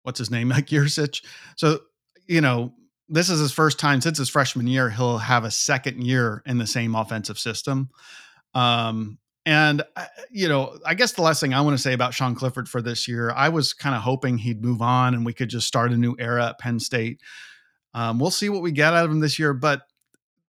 [0.03, 1.25] what's his name, Mike Yurcich.
[1.57, 1.81] So
[2.27, 2.73] you know,
[3.09, 4.89] this is his first time since his freshman year.
[4.91, 7.91] He'll have a second year in the same offensive system.
[8.55, 9.83] Um, and
[10.31, 12.83] you know, I guess the last thing I want to say about Sean Clifford for
[12.83, 15.93] this year, I was kind of hoping he'd move on and we could just start
[15.93, 17.21] a new era at Penn State.
[17.95, 19.83] Um, we'll see what we get out of him this year, but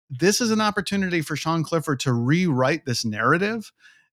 [0.10, 3.72] this is an opportunity for Sean Clifford to rewrite this narrative.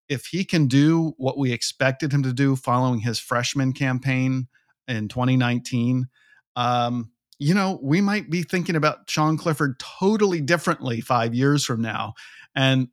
[0.09, 4.47] If he can do what we expected him to do following his freshman campaign
[4.87, 6.09] in 2019,
[6.57, 11.83] um, you know, we might be thinking about Sean Clifford totally differently five years from
[11.83, 12.15] now.
[12.55, 12.89] And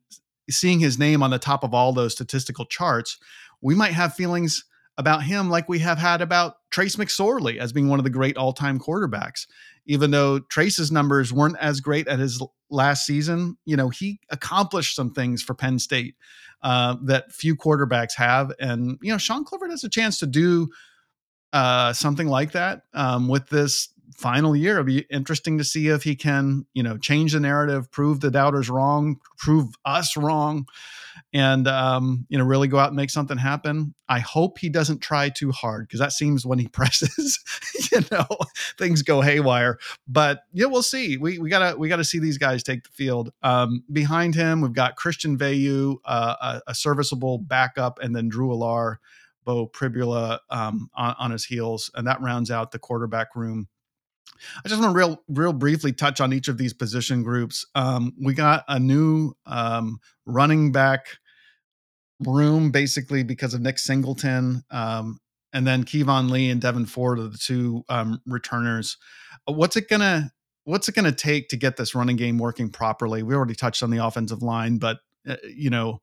[0.50, 3.18] seeing his name on the top of all those statistical charts,
[3.60, 4.64] we might have feelings
[4.98, 8.36] about him like we have had about Trace McSorley as being one of the great
[8.36, 9.46] all time quarterbacks.
[9.86, 14.96] Even though Trace's numbers weren't as great at his last season, you know, he accomplished
[14.96, 16.16] some things for Penn State
[16.62, 18.52] uh, that few quarterbacks have.
[18.58, 20.68] And, you know, Sean Clifford has a chance to do
[21.52, 24.72] uh, something like that um, with this final year.
[24.72, 28.30] It'll be interesting to see if he can, you know, change the narrative, prove the
[28.30, 30.66] doubters wrong, prove us wrong,
[31.32, 33.94] and um, you know, really go out and make something happen.
[34.08, 37.38] I hope he doesn't try too hard because that seems when he presses,
[37.92, 38.26] you know,
[38.78, 39.78] things go haywire.
[40.08, 41.16] But yeah, we'll see.
[41.16, 43.32] We we gotta we gotta see these guys take the field.
[43.42, 48.48] Um, behind him, we've got Christian Veilleux, uh, a, a serviceable backup, and then Drew
[48.48, 48.96] Allar.
[49.44, 53.68] Beau Pribula um, on, on, his heels, and that rounds out the quarterback room.
[54.64, 57.66] I just want to real real briefly touch on each of these position groups.
[57.74, 61.06] Um, we got a new um, running back
[62.20, 65.18] room basically because of Nick Singleton, um,
[65.52, 68.96] and then Keyvone Lee and Devin Ford are the two um, returners.
[69.48, 70.32] Uh, what's it gonna
[70.64, 73.22] What's it gonna take to get this running game working properly?
[73.22, 76.00] We already touched on the offensive line, but uh, you know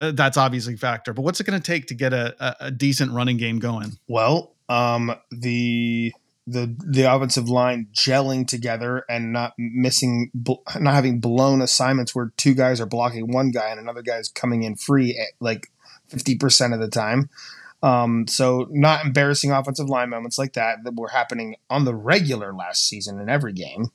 [0.00, 1.12] uh, that's obviously a factor.
[1.12, 3.92] But what's it to take to get a, a, a, decent running game going?
[4.08, 6.12] Well, um, the
[6.50, 12.54] the the offensive line gelling together and not missing, not having blown assignments where two
[12.54, 15.70] guys are blocking one guy and another guy's coming in free at like
[16.08, 17.28] fifty percent of the time.
[17.82, 22.52] Um, so not embarrassing offensive line moments like that that were happening on the regular
[22.52, 23.90] last season in every game.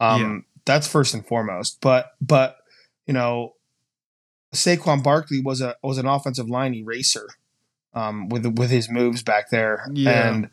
[0.00, 0.38] Um, yeah.
[0.64, 1.80] That's first and foremost.
[1.80, 2.56] But but
[3.06, 3.54] you know,
[4.54, 7.28] Saquon Barkley was a was an offensive line eraser
[7.94, 10.28] um, with with his moves back there, yeah.
[10.28, 10.50] and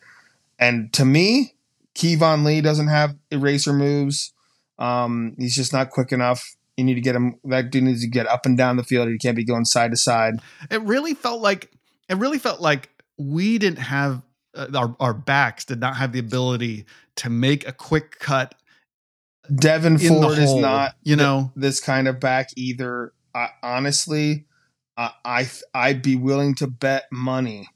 [0.59, 1.55] and to me,
[1.95, 4.33] Keyvone Lee doesn't have eraser moves.
[4.77, 6.55] Um, he's just not quick enough.
[6.77, 7.35] You need to get him.
[7.45, 9.09] That dude needs to get up and down the field.
[9.09, 10.35] He can't be going side to side.
[10.69, 11.71] It really felt like
[12.07, 14.21] it really felt like we didn't have
[14.55, 16.85] uh, our our backs did not have the ability
[17.17, 18.55] to make a quick cut.
[19.53, 23.13] Devin Ford is not, you know, th- this kind of back either.
[23.33, 24.45] I, honestly,
[24.95, 27.67] I, I I'd be willing to bet money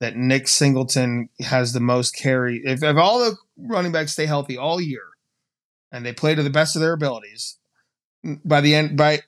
[0.00, 2.62] that Nick Singleton has the most carry.
[2.64, 5.04] If, if all the running backs stay healthy all year
[5.90, 7.58] and they play to the best of their abilities,
[8.44, 9.20] by the end by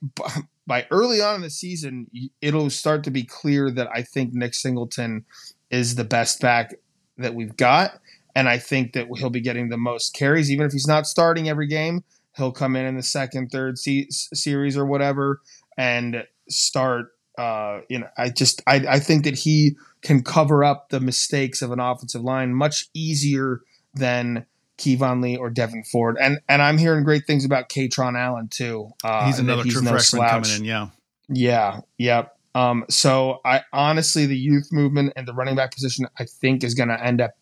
[0.66, 2.07] by early on in the season,
[2.41, 5.25] it'll start to be clear that I think Nick Singleton
[5.71, 6.75] is the best back
[7.18, 7.99] that we've got.
[8.37, 11.49] And I think that he'll be getting the most carries, even if he's not starting
[11.49, 12.05] every game.
[12.37, 15.41] He'll come in in the second, third series or whatever
[15.77, 17.09] and start.
[17.37, 21.63] Uh, you know, I just I, I think that he can cover up the mistakes
[21.63, 23.61] of an offensive line much easier
[23.95, 24.47] than
[24.79, 26.17] Keyvone Lee or Devin Ford.
[26.21, 28.91] And and I'm hearing great things about Kaytron Allen too.
[29.05, 30.45] Uh, he's another he's true no freshman slouch.
[30.45, 30.65] coming in.
[30.65, 30.89] Yeah.
[31.29, 31.81] Yeah.
[31.99, 32.37] Yep.
[32.55, 36.75] Um, so I honestly, the youth movement and the running back position, I think, is
[36.75, 37.33] going to end up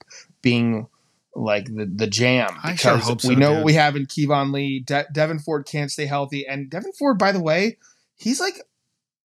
[0.43, 0.87] being
[1.35, 3.57] like the the jam because sure so, we know dude.
[3.59, 4.81] what we have in Keyvone Lee.
[4.81, 7.79] De- Devin Ford can't stay healthy, and Devin Ford, by the way,
[8.17, 8.61] he's like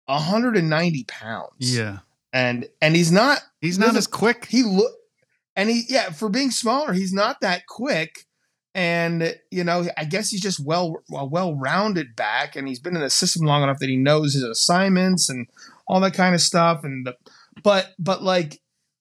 [0.06, 1.50] 190 pounds.
[1.58, 1.98] Yeah,
[2.32, 4.46] and and he's not he's not as quick.
[4.46, 4.92] He look
[5.54, 8.26] and he yeah for being smaller he's not that quick.
[8.74, 13.02] And you know i guess he's just well a well-rounded back and he's been in
[13.02, 15.46] the system long enough that he knows his assignments and
[15.86, 16.82] all that kind of stuff.
[16.82, 17.16] And the,
[17.62, 18.60] but but like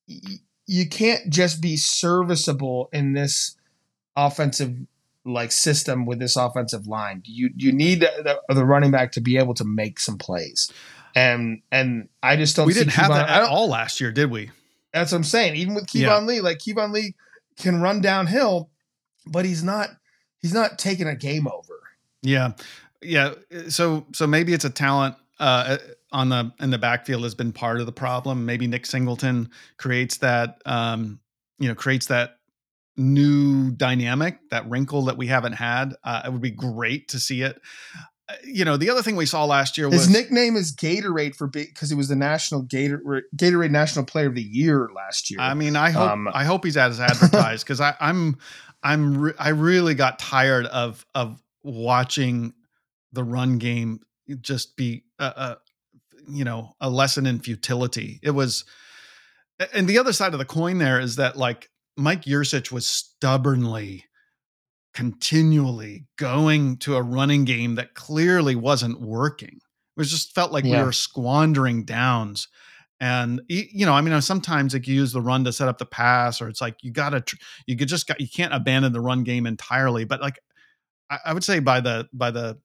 [0.10, 3.56] y- you can't just be serviceable in this
[4.18, 4.76] offensive
[5.24, 7.22] like system with this offensive line.
[7.26, 10.72] You you need the, the running back to be able to make some plays
[11.16, 14.52] and and i just don't we didn't have that at all last year did we
[14.94, 15.56] that's what I'm saying.
[15.56, 16.20] Even with Keyvone yeah.
[16.20, 17.16] Lee, like Keyvone Lee
[17.58, 18.70] can run downhill,
[19.26, 19.90] but he's not
[20.42, 21.80] he's not taking a game over.
[22.22, 22.54] Yeah.
[23.02, 23.34] Yeah.
[23.70, 25.78] So so maybe it's a talent uh,
[26.12, 28.46] on the in the backfield has been part of the problem.
[28.46, 31.20] Maybe Nick Singleton creates that um,
[31.60, 32.38] you know, creates that
[32.98, 35.96] new dynamic, that wrinkle that we haven't had.
[36.04, 37.60] Uh, it would be great to see it
[38.44, 41.48] you know, the other thing we saw last year was his nickname is Gatorade for
[41.48, 45.40] because he was the national Gator Gatorade National Player of the Year last year.
[45.40, 48.38] I mean, I hope um, I hope he's as advertised because I'm
[48.84, 52.54] I'm re- I really got tired of of watching
[53.14, 54.00] the run game
[54.42, 55.58] just be a, a
[56.28, 58.20] you know a lesson in futility.
[58.24, 58.66] It was,
[59.74, 64.06] and the other side of the coin there is that like Mike Yurcich was stubbornly
[64.94, 69.60] continually going to a running game that clearly wasn't working.
[69.98, 70.80] It just felt like yeah.
[70.80, 72.48] we were squandering downs.
[73.00, 75.80] And you know, I mean, uh, sometimes like you use the run to set up
[75.80, 77.24] the pass, or it's like you gotta,
[77.66, 80.06] you could just got, you can't abandon the run game entirely.
[80.06, 80.40] But like,
[81.10, 82.60] I, I would say by the by the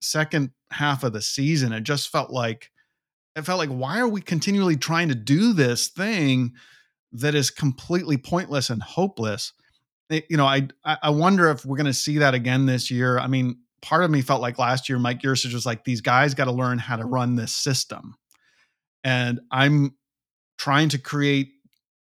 [0.00, 2.70] second half of the season, it just felt like
[3.36, 6.52] it felt like why are we continually trying to do this thing
[7.12, 9.52] that is completely pointless and hopeless
[10.10, 13.18] you know, I I wonder if we're going to see that again this year.
[13.18, 16.34] I mean, part of me felt like last year Mike Yurcich was like, these guys
[16.34, 18.14] got to learn how to run this system,
[19.04, 19.94] and I'm
[20.58, 21.52] trying to create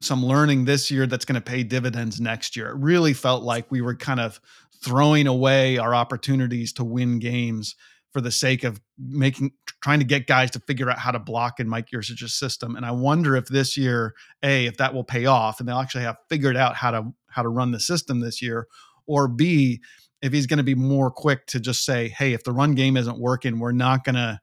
[0.02, 2.70] some learning this year that's going to pay dividends next year.
[2.70, 4.42] It really felt like we were kind of
[4.84, 7.76] throwing away our opportunities to win games
[8.12, 9.52] for the sake of making
[9.82, 12.76] trying to get guys to figure out how to block in Mike Yurcich's system.
[12.76, 16.04] And I wonder if this year, a if that will pay off and they'll actually
[16.04, 18.68] have figured out how to how to run the system this year,
[19.08, 19.82] or b
[20.22, 22.96] if he's going to be more quick to just say, hey, if the run game
[22.96, 24.40] isn't working, we're not gonna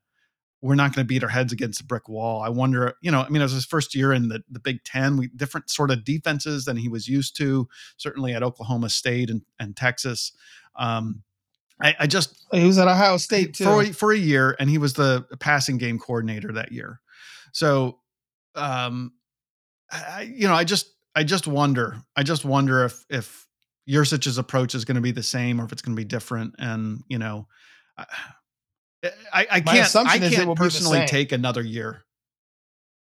[0.61, 2.43] we're not going to beat our heads against a brick wall.
[2.43, 4.83] I wonder, you know, I mean, it was his first year in the, the Big
[4.83, 9.31] Ten, we different sort of defenses than he was used to, certainly at Oklahoma State
[9.31, 10.33] and, and Texas.
[10.77, 11.23] Um,
[11.81, 13.65] I, I, just he was at Ohio State too.
[13.65, 17.01] for for a year, and he was the passing game coordinator that year.
[17.53, 17.99] So,
[18.55, 19.13] um,
[19.91, 23.47] I, you know, I just I just wonder, I just wonder if if
[23.89, 26.55] Yurcich's approach is going to be the same or if it's going to be different.
[26.59, 27.47] And you know,
[27.97, 28.07] I
[29.33, 32.05] I, I can't I can't personally take another year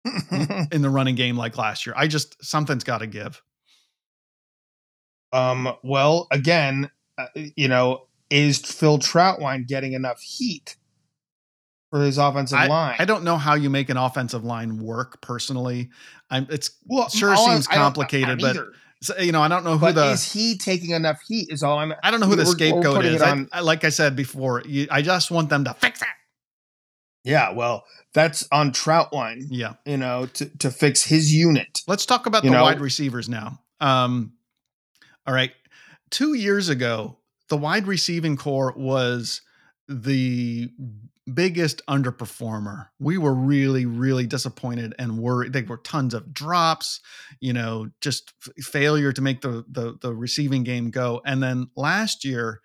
[0.73, 1.95] in the running game like last year.
[1.97, 3.43] I just something's got to give.
[5.33, 10.77] Um, well, again, uh, you know, is Phil Trautwein getting enough heat
[11.91, 12.97] for his offensive I, line?
[12.99, 15.91] I don't know how you make an offensive line work personally.
[16.31, 18.73] I'm it's well, sure all seems complicated, but either.
[19.03, 21.49] so, you know I don't know who but the is he taking enough heat?
[21.51, 21.95] Is all I'm.
[22.03, 23.23] I don't know who the scapegoat is.
[23.23, 26.09] on- I- like I said before, you, I just want them to fix it.
[27.23, 29.47] Yeah, well, that's on Trautwein.
[29.51, 29.75] Yeah.
[29.85, 31.81] You know, to to fix his unit.
[31.89, 33.61] Let's talk about You the know- wide receivers now.
[33.81, 34.33] Um,
[35.27, 35.53] all right.
[36.11, 37.19] Two years ago,
[37.49, 39.43] the wide receiving core was
[39.89, 40.71] the
[41.33, 42.87] biggest underperformer.
[43.01, 45.53] We were really, really disappointed and worried.
[45.53, 47.01] There were tons of drops,
[47.41, 51.21] you know, just f- failure to make the, the the receiving game go.
[51.25, 52.61] And then last year,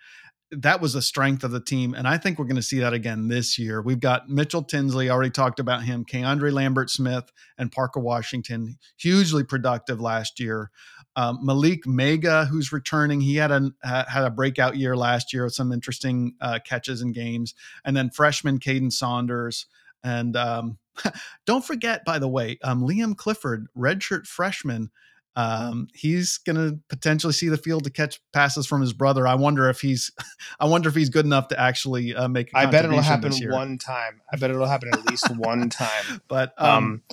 [0.52, 1.94] that was the strength of the team.
[1.94, 3.82] And I think we're going to see that again this year.
[3.82, 9.44] We've got Mitchell Tinsley, already talked about him, Keandre Lambert Smith, and Parker Washington, hugely
[9.44, 10.70] productive last year.
[11.16, 15.44] Um, Malick Meiga, who's returning, he had a ha- had a breakout year last year
[15.44, 17.54] with some interesting uh, catches and games.
[17.84, 19.66] And then freshman Kaden Saunders.
[20.04, 20.78] And um,
[21.46, 24.90] don't forget, by the way, um, Liam Clifford, redshirt freshman,
[25.36, 29.26] um, he's going to potentially see the field to catch passes from his brother.
[29.26, 30.12] I wonder if he's,
[30.60, 32.52] I wonder if he's good enough to actually uh, make.
[32.54, 34.22] I I bet it'll happen one time.
[34.32, 35.90] I bet it'll happen at least one time.
[36.28, 37.04] But um,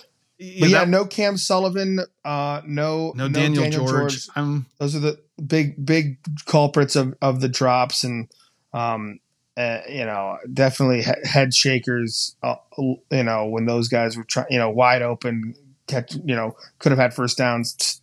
[0.40, 4.28] Um, y- but yeah, that- no Cam Sullivan, uh, no no, Daniel, George.
[4.36, 8.28] I'm Those are the big big culprits of of the drops, and
[8.72, 9.20] um,
[9.56, 12.36] uh, you know, definitely he- head shakers.
[12.42, 15.54] Uh, you know, when those guys were trying, you know, wide open,
[15.88, 18.00] catch, you know, could have had first downs.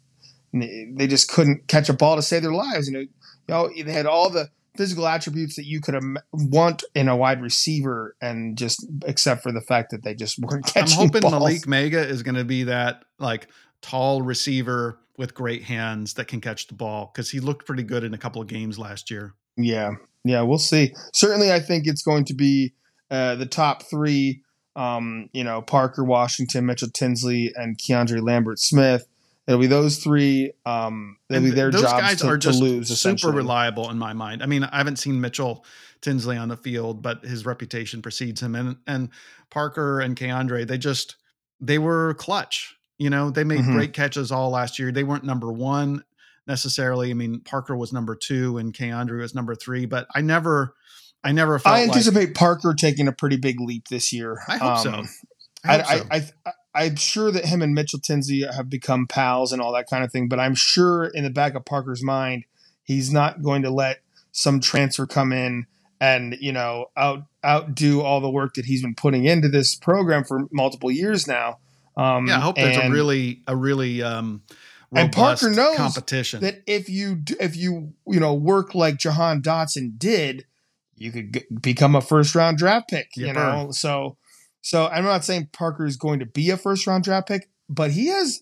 [0.53, 2.87] They just couldn't catch a ball to save their lives.
[2.87, 3.09] You know, you
[3.49, 7.41] know, they had all the physical attributes that you could im- want in a wide
[7.41, 10.99] receiver, and just except for the fact that they just weren't catching.
[10.99, 11.33] I'm hoping balls.
[11.33, 13.47] Malick Meiga is going to be that like
[13.81, 18.03] tall receiver with great hands that can catch the ball because he looked pretty good
[18.03, 19.33] in a couple of games last year.
[19.57, 19.91] Yeah,
[20.23, 20.93] yeah, we'll see.
[21.13, 22.73] Certainly, I think it's going to be
[23.09, 24.41] uh, the top three.
[24.75, 29.07] Um, you know, Parker Washington, Mitchell Tinsley, and Keandre Lambert Smith.
[29.47, 30.53] It'll be those three.
[30.65, 32.99] Um, it'll And be their those jobs guys to, are just lose.
[32.99, 34.41] super reliable in my mind.
[34.41, 35.63] I mean, I haven't seen Mitchell
[36.01, 38.55] Tinsley on the field, but his reputation precedes him.
[38.55, 39.09] And and
[39.51, 41.15] Parker and Keandre, they just
[41.61, 42.75] they were clutch.
[42.97, 43.73] You know, they made Mhm.
[43.73, 44.91] great catches all last year.
[44.91, 46.03] They weren't number one
[46.47, 47.11] necessarily.
[47.11, 50.73] I mean, Parker was number two and Keandre was number three, but I never
[51.23, 54.39] I never felt I like- anticipate Parker taking a pretty big leap this year.
[54.47, 54.91] I hope so.
[54.93, 55.09] Um,
[55.63, 56.33] I I, I, so.
[56.45, 59.89] I, I, I'm sure that him and Mitchell Tinsley have become pals and all that
[59.89, 62.43] kind of thing, but I'm sure in the back of Parker's mind,
[62.83, 64.01] he's not going to let
[64.31, 65.65] some transfer come in
[66.01, 70.23] and you know out outdo all the work that he's been putting into this program
[70.23, 71.59] for multiple years now.
[71.97, 74.41] Um, yeah, I hope there's a really a really um
[74.93, 76.41] And Parker knows competition.
[76.41, 80.45] that if you if you you know work like Jahan Dotson did,
[80.97, 83.11] you could g- become a first round draft pick.
[83.15, 84.17] You know, so
[84.65, 87.91] so I'm not saying Parker is going to be a first round draft pick, but
[87.91, 88.41] he is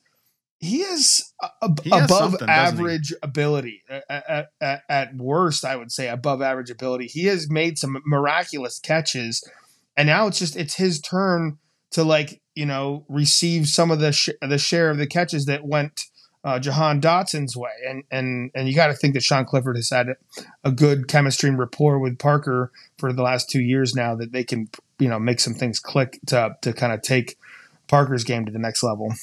[0.57, 2.81] he a- He has above something, doesn't he?
[2.81, 3.81] average ability.
[3.89, 7.07] At, at, at, at worst, I would say above average ability.
[7.07, 9.43] He has made some miraculous catches,
[9.97, 11.57] and now it's just it's his turn
[11.91, 15.65] to like you know receive some of the sh- the share of the catches that
[15.67, 16.05] went
[16.45, 19.89] uh, Jahan Dotson's way, and and and you got to think that Sean Clifford has
[19.89, 20.07] had
[20.63, 24.45] a good chemistry and rapport with Parker for the last two years now that they
[24.45, 24.69] can
[24.99, 27.37] you know make some things click to to kind of take
[27.87, 29.13] Parker's game to the next level.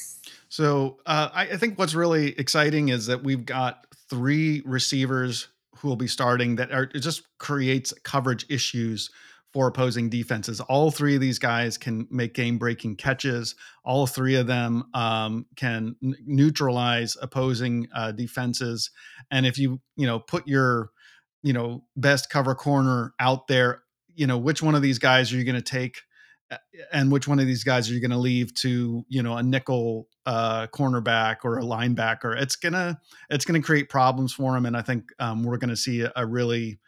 [0.48, 5.88] So uh, I, I think what's really exciting is that we've got three receivers who
[5.88, 9.10] will be starting that are it just creates coverage issues
[9.52, 10.60] for opposing defenses.
[10.60, 13.54] All three of these guys can make game breaking catches.
[13.84, 18.90] All three of them um, can n- neutralize opposing uh, defenses.
[19.30, 20.90] And if you you know put your
[21.42, 23.82] you know best cover corner out there,
[24.20, 26.02] you know which one of these guys are you going to take?
[26.92, 29.42] and which one of these guys are you going to leave to you know a
[29.42, 32.38] nickel uh, cornerback or a linebacker?
[32.40, 33.00] It's gonna
[33.30, 36.26] it's gonna create problems for him, and I think um, we're to see a, a
[36.26, 36.80] really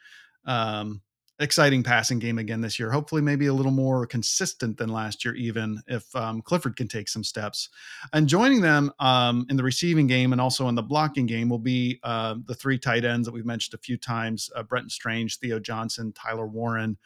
[0.45, 1.01] um,
[1.43, 2.91] exciting passing game again this year.
[2.91, 7.09] Hopefully, maybe a little more consistent than last year, even if um, Clifford can take
[7.09, 7.69] some steps.
[8.13, 11.59] And joining them um, in the receiving game and also in the blocking game will
[11.59, 15.39] be uh, the three tight ends that we've mentioned a few times: uh, Brenton Strange,
[15.39, 16.97] Theo Johnson, Tyler Warren.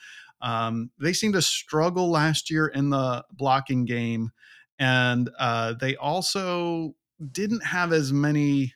[0.40, 4.30] Um, they seemed to struggle last year in the blocking game,
[4.78, 6.94] and uh, they also
[7.32, 8.74] didn't have as many,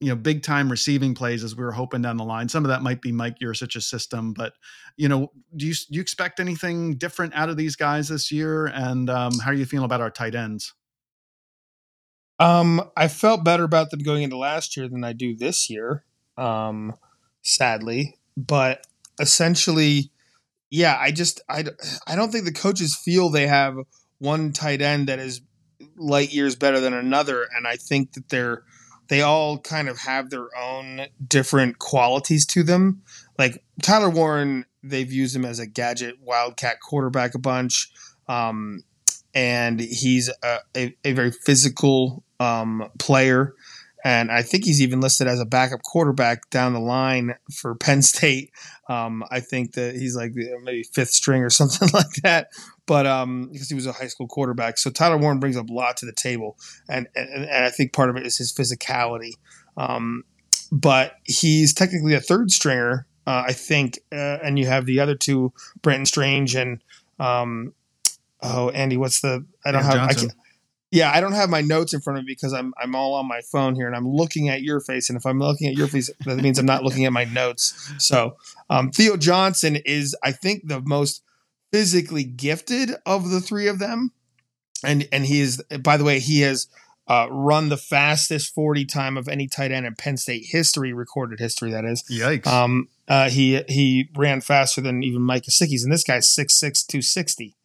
[0.00, 2.48] you know, big time receiving plays as we were hoping down the line.
[2.48, 4.52] Some of that might be Mike Yurcich's system, but
[4.96, 8.66] you know, do you do you expect anything different out of these guys this year?
[8.66, 10.74] And um, how are you feeling about our tight ends?
[12.38, 16.04] Um, I felt better about them going into last year than I do this year.
[16.36, 16.94] um,
[17.42, 18.18] sadly.
[18.36, 18.86] But
[19.18, 20.10] essentially,
[20.70, 21.64] yeah, I just I,
[22.06, 23.76] I don't think the coaches feel they have
[24.18, 25.40] one tight end that is
[25.96, 28.64] light years better than another, and I think that they're
[29.08, 33.02] they all kind of have their own different qualities to them.
[33.38, 37.90] Like Tyler Warren, they've used him as a gadget wildcat quarterback a bunch.
[38.28, 38.82] Um,
[39.34, 43.54] and he's a, a, a very physical um, player.
[44.04, 48.02] And I think he's even listed as a backup quarterback down the line for Penn
[48.02, 48.50] State.
[48.88, 50.32] Um, I think that he's like
[50.62, 52.48] maybe fifth string or something like that.
[52.86, 55.96] But um, because he was a high school quarterback, so Tyler Warren brings a lot
[55.98, 56.56] to the table,
[56.88, 59.32] and and, and I think part of it is his physicality.
[59.76, 60.22] Um,
[60.70, 65.14] but he's technically a third stringer, uh, I think, uh, and you have the other
[65.14, 66.80] two, Brenton Strange and
[67.18, 67.72] um,
[68.42, 70.32] oh Andy, what's the I don't have I can't,
[70.90, 73.26] yeah I don't have my notes in front of me because I'm I'm all on
[73.26, 75.88] my phone here and I'm looking at your face and if I'm looking at your
[75.88, 77.92] face that means I'm not looking at my notes.
[77.98, 78.36] So
[78.70, 81.22] um, Theo Johnson is I think the most
[81.72, 84.12] physically gifted of the three of them,
[84.84, 86.68] and and he is by the way he has.
[87.08, 91.38] Uh, run the fastest 40 time of any tight end in Penn State history, recorded
[91.38, 92.02] history, that is.
[92.10, 92.48] Yikes.
[92.48, 97.55] Um, uh, he he ran faster than even Mike Gesicki's, and this guy's 6'6", 260.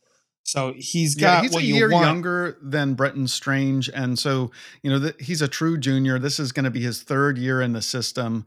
[0.43, 2.05] So he's got yeah, he's a year want.
[2.05, 6.19] younger than Brenton Strange, and so you know the, he's a true junior.
[6.19, 8.45] This is going to be his third year in the system,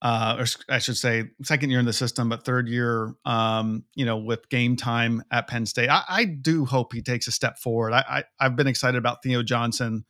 [0.00, 4.04] uh, or I should say, second year in the system, but third year, um, you
[4.04, 5.88] know, with game time at Penn State.
[5.88, 7.92] I, I do hope he takes a step forward.
[7.92, 10.04] I, I have been excited about Theo Johnson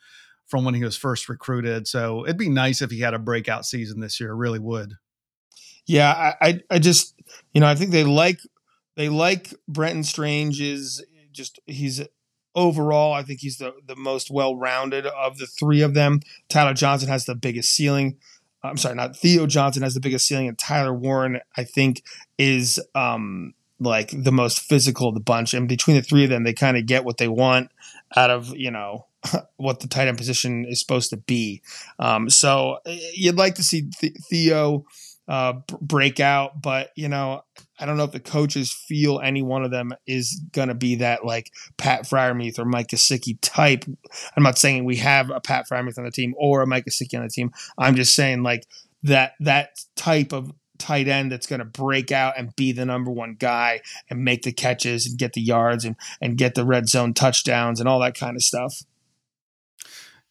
[0.47, 3.65] from when he was first recruited, so it'd be nice if he had a breakout
[3.65, 4.35] season this year.
[4.35, 4.95] Really would.
[5.87, 7.15] Yeah, I, I just
[7.53, 8.39] you know I think they like
[8.97, 11.03] they like Brenton Strange's
[11.33, 12.03] just he's
[12.55, 16.21] overall I think he's the the most well rounded of the three of them.
[16.49, 18.17] Tyler Johnson has the biggest ceiling.
[18.63, 22.03] I'm sorry, not Theo Johnson has the biggest ceiling, and Tyler Warren I think
[22.39, 25.55] is um like the most physical of the bunch.
[25.55, 27.71] And between the three of them, they kind of get what they want
[28.17, 29.07] out of you know
[29.57, 31.63] what the tight end position is supposed to be.
[31.99, 33.91] Um, so eh, you'd like to see
[34.31, 34.85] Theo
[35.29, 36.61] uh, break out.
[36.61, 37.43] But you know,
[37.79, 40.97] I don't know if the coaches feel any one of them is going to be
[40.97, 43.85] that like Pat Freiermuth or Mike Gesicki type.
[44.37, 47.17] I'm not saying we have a Pat Freiermuth on the team or a Mike Gesicki
[47.17, 47.53] on the team.
[47.79, 48.67] I'm just saying like
[49.03, 53.11] that that type of tight end that's going to break out and be the number
[53.11, 56.89] one guy and make the catches and get the yards and and get the red
[56.89, 58.83] zone touchdowns and all that kind of stuff.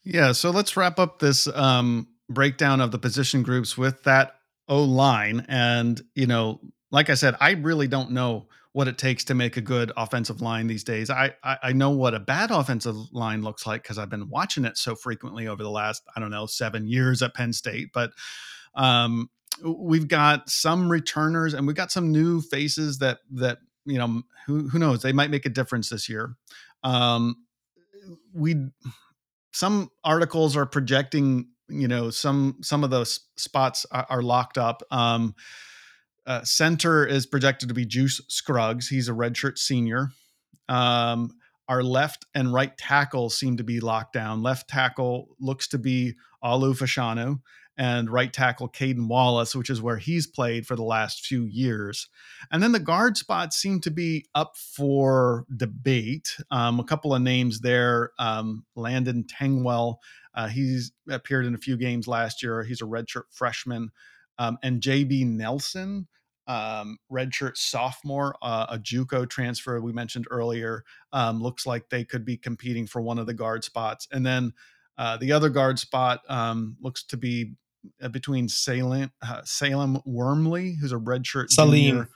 [0.04, 4.84] Yeah, so let's wrap up this um, breakdown of the position groups with that O
[4.84, 5.45] line.
[5.47, 9.57] And, you know, like I said, I really don't know what it takes to make
[9.57, 11.09] a good offensive line these days.
[11.09, 14.66] I I, I know what a bad offensive line looks like because I've been watching
[14.66, 17.89] it so frequently over the last I don't know seven years at Penn State.
[17.93, 18.12] But
[18.76, 19.30] um,
[19.64, 24.70] we've got some returners and we've got some new faces that that you know who
[24.70, 26.36] who knows they might make a difference this year.
[26.84, 27.36] Um,
[28.34, 28.70] we
[29.51, 34.84] some articles are projecting you know some some of those spots are, are locked up.
[34.91, 35.36] Um,
[36.26, 38.88] uh, center is projected to be Juice Scruggs.
[38.88, 40.09] He's a redshirt senior.
[40.69, 41.32] Um,
[41.67, 44.43] our left and right tackle seem to be locked down.
[44.43, 47.39] Left tackle looks to be Olu Fashanu,
[47.78, 52.09] and right tackle Caedan Wallace, which is where he's played for the last few years.
[52.51, 56.36] And then the guard spots seem to be up for debate.
[56.51, 59.95] Um, a couple of names there um, Landon Tengwall
[60.34, 62.63] uh, he's appeared in a few games last year.
[62.63, 63.91] He's a redshirt freshman.
[64.38, 66.07] Um, and JB Nelson,
[66.47, 72.25] um, redshirt sophomore, uh, a JUCO transfer we mentioned earlier, um, looks like they could
[72.25, 74.07] be competing for one of the guard spots.
[74.11, 74.53] And then
[74.97, 77.53] uh, the other guard spot um, looks to be
[78.01, 81.83] uh, between Salem, uh, Salem Wormley, who's a redshirt Salim.
[81.83, 82.09] Junior,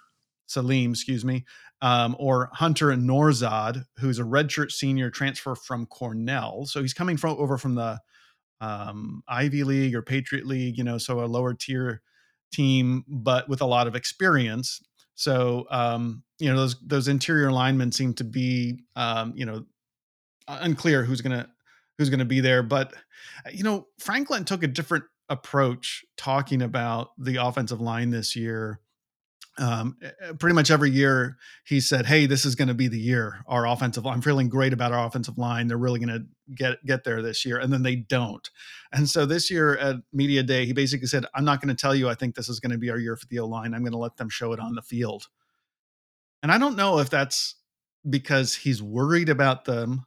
[0.48, 1.44] Salim, excuse me,
[1.82, 6.66] um, or Hunter Nourzad, who's a redshirt senior transfer from Cornell.
[6.66, 8.00] So he's coming from over from the
[8.62, 12.02] um, Ivy League or Patriot League, you know, so a lower tier
[12.52, 14.82] team, but with a lot of experience.
[15.16, 19.66] So um, you know those those interior linemen seem to be um, you know
[20.48, 21.48] unclear who's gonna
[21.98, 22.64] who's gonna be there.
[22.64, 22.94] But
[23.52, 28.80] you know Franklin took a different approach talking about the offensive line this year
[29.58, 32.88] um, eh, eh, pretty much every year he said, "Hey, this is going to be
[32.88, 33.44] the year.
[33.48, 35.68] Our offensive, I'm feeling great about our offensive line.
[35.68, 38.50] They're really going to get get there this year." And then they don't.
[38.92, 41.96] And so this year at media day, he basically said, "I'm not going to tell
[41.96, 42.10] you.
[42.10, 43.74] I think this is going to be our year for the O line.
[43.74, 45.28] I'm going to let them show it on the field."
[46.44, 47.56] And I don't know if that's
[48.08, 50.06] because he's worried about them,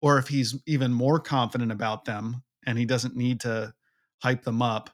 [0.00, 3.74] or if he's even more confident about them, and he doesn't need to
[4.18, 4.90] hype them up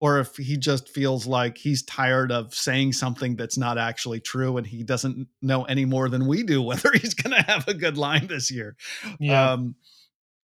[0.00, 4.56] or if he just feels like he's tired of saying something that's not actually true
[4.56, 7.74] and he doesn't know any more than we do whether he's going to have a
[7.74, 8.76] good line this year.
[9.18, 9.52] Yeah.
[9.52, 9.76] Um,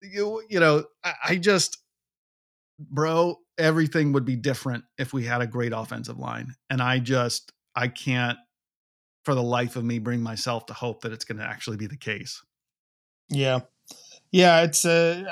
[0.01, 1.77] you, you know, I, I just,
[2.79, 6.55] bro, everything would be different if we had a great offensive line.
[6.69, 8.37] And I just, I can't
[9.25, 11.87] for the life of me bring myself to hope that it's going to actually be
[11.87, 12.41] the case.
[13.29, 13.61] Yeah.
[14.31, 14.63] Yeah.
[14.63, 15.23] It's, uh,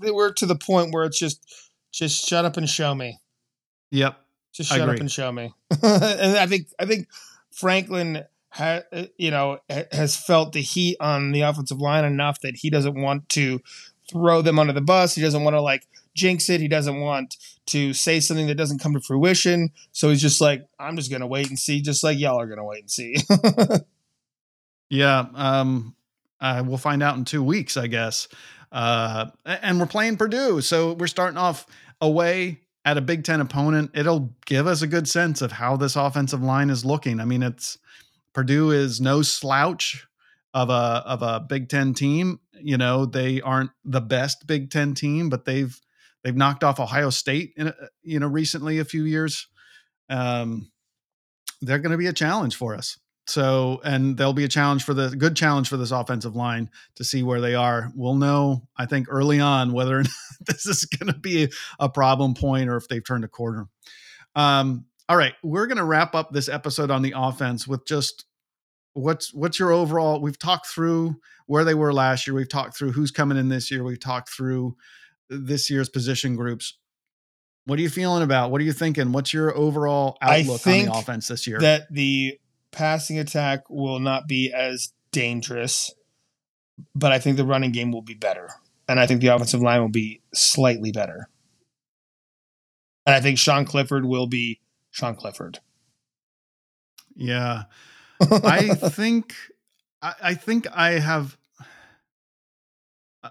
[0.00, 1.44] we're to the point where it's just,
[1.92, 3.18] just shut up and show me.
[3.90, 4.18] Yep.
[4.52, 5.54] Just shut up and show me.
[5.82, 7.08] and I think I think
[7.52, 8.80] Franklin ha,
[9.16, 9.58] you know
[9.92, 13.60] has felt the heat on the offensive line enough that he doesn't want to
[14.10, 15.14] throw them under the bus.
[15.14, 16.60] He doesn't want to like jinx it.
[16.60, 17.36] He doesn't want
[17.66, 19.70] to say something that doesn't come to fruition.
[19.92, 22.64] So he's just like, I'm just gonna wait and see, just like y'all are gonna
[22.64, 23.16] wait and see.
[24.90, 25.26] yeah.
[25.34, 25.94] Um.
[26.40, 28.28] Uh, we'll find out in two weeks, I guess.
[28.70, 31.66] Uh, and we're playing Purdue, so we're starting off
[32.00, 35.94] away at a Big Ten opponent, it'll give us a good sense of how this
[35.94, 37.20] offensive line is looking.
[37.20, 37.76] I mean, it's
[38.32, 40.06] Purdue is no slouch
[40.54, 42.40] of a of a Big Ten team.
[42.54, 45.78] You know, they aren't the best Big Ten team, but they've
[46.24, 49.48] they've knocked off Ohio State in a, you know recently a few years.
[50.08, 50.72] Um,
[51.60, 52.96] they're going to be a challenge for us.
[53.28, 57.04] So, and there'll be a challenge for the good challenge for this offensive line to
[57.04, 57.92] see where they are.
[57.94, 60.02] We'll know, I think, early on whether
[60.46, 63.68] this is going to be a problem point or if they've turned a corner.
[64.34, 68.24] Um, all right, we're going to wrap up this episode on the offense with just
[68.94, 70.20] what's what's your overall.
[70.20, 72.34] We've talked through where they were last year.
[72.34, 73.84] We've talked through who's coming in this year.
[73.84, 74.76] We've talked through
[75.28, 76.78] this year's position groups.
[77.66, 78.50] What are you feeling about?
[78.50, 79.12] What are you thinking?
[79.12, 81.58] What's your overall outlook on the offense this year?
[81.58, 82.38] That the
[82.70, 85.92] passing attack will not be as dangerous,
[86.94, 88.50] but I think the running game will be better.
[88.88, 91.28] And I think the offensive line will be slightly better.
[93.06, 95.60] And I think Sean Clifford will be Sean Clifford.
[97.14, 97.64] Yeah.
[98.20, 99.34] I think
[100.02, 101.36] I, I think I have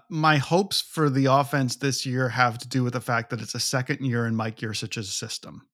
[0.08, 3.54] my hopes for the offense this year have to do with the fact that it's
[3.54, 5.66] a second year in Mike Yurcich's system.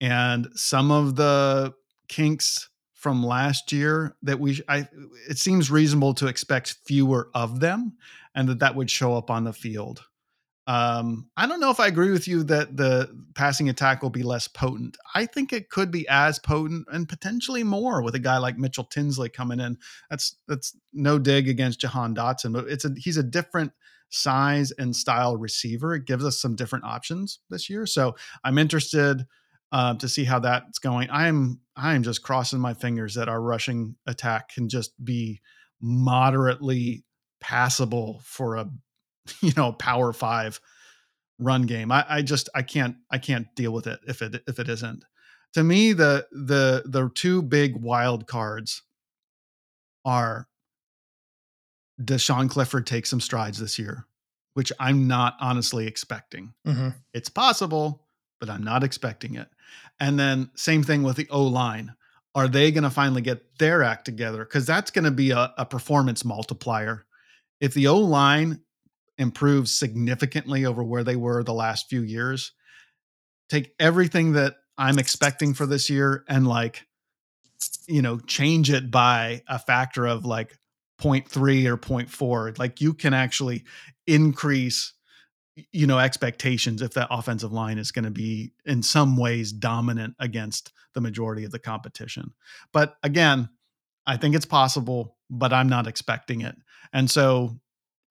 [0.00, 1.74] And some of the
[2.12, 4.86] kinks from last year that we I
[5.28, 7.94] it seems reasonable to expect fewer of them
[8.34, 10.04] and that that would show up on the field.
[10.66, 14.22] Um, I don't know if I agree with you that the passing attack will be
[14.22, 14.98] less potent.
[15.14, 18.84] I think it could be as potent and potentially more with a guy like Mitchell
[18.84, 19.78] Tinsley coming in.
[20.10, 23.72] That's that's no dig against Jahan Dotson, but it's a he's a different
[24.10, 25.94] size and style receiver.
[25.94, 27.86] It gives us some different options this year.
[27.86, 28.14] So
[28.44, 29.26] I'm interested
[29.72, 31.08] uh, to see how that's going.
[31.10, 35.40] I'm I'm just crossing my fingers that our rushing attack can just be
[35.80, 37.04] moderately
[37.40, 38.70] passable for a
[39.40, 40.60] you know power five
[41.38, 41.90] run game.
[41.90, 45.04] I, I just I can't I can't deal with it if it if it isn't.
[45.54, 48.82] To me, the the the two big wild cards
[50.04, 50.48] are
[52.02, 54.06] does Sean Clifford take some strides this year,
[54.54, 56.54] which I'm not honestly expecting.
[56.66, 56.88] Mm-hmm.
[57.12, 58.01] It's possible,
[58.42, 59.46] but I'm not expecting it.
[60.00, 61.94] And then same thing with the O line.
[62.34, 64.38] Are they going to finally get their act together?
[64.44, 67.06] Because that's going to be a, a performance multiplier.
[67.60, 68.62] If the O line
[69.16, 72.50] improves significantly over where they were the last few years,
[73.48, 76.84] take everything that I'm expecting for this year and like,
[77.86, 80.58] you know, change it by a factor of like
[81.00, 82.58] 0.3 or 0.4.
[82.58, 83.62] Like you can actually
[84.08, 84.94] increase
[85.54, 90.14] you know expectations if that offensive line is going to be in some ways dominant
[90.18, 92.32] against the majority of the competition.
[92.72, 93.48] But again
[94.06, 96.56] i think it's possible but i'm not expecting it.
[96.92, 97.58] And so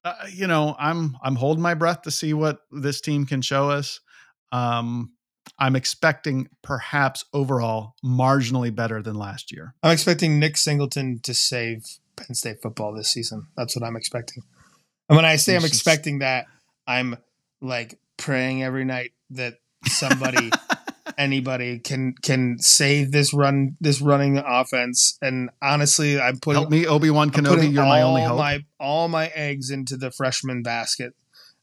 [0.03, 3.69] uh, you know i'm i'm holding my breath to see what this team can show
[3.69, 3.99] us.
[4.51, 5.13] Um
[5.57, 9.73] i'm expecting perhaps overall marginally better than last year.
[9.81, 11.85] I'm expecting nick singleton to save
[12.15, 13.47] penn state football this season.
[13.57, 14.43] That's what i'm expecting.
[15.09, 16.45] And when i say i'm expecting that
[16.88, 17.18] i'm
[17.61, 19.55] like praying every night that
[19.85, 20.51] somebody
[21.17, 25.17] anybody can can save this run this running offense.
[25.21, 28.38] And honestly i'm putting help me obi-wan kenobi you're my only hope.
[28.38, 31.13] my, all my eggs into the freshman basket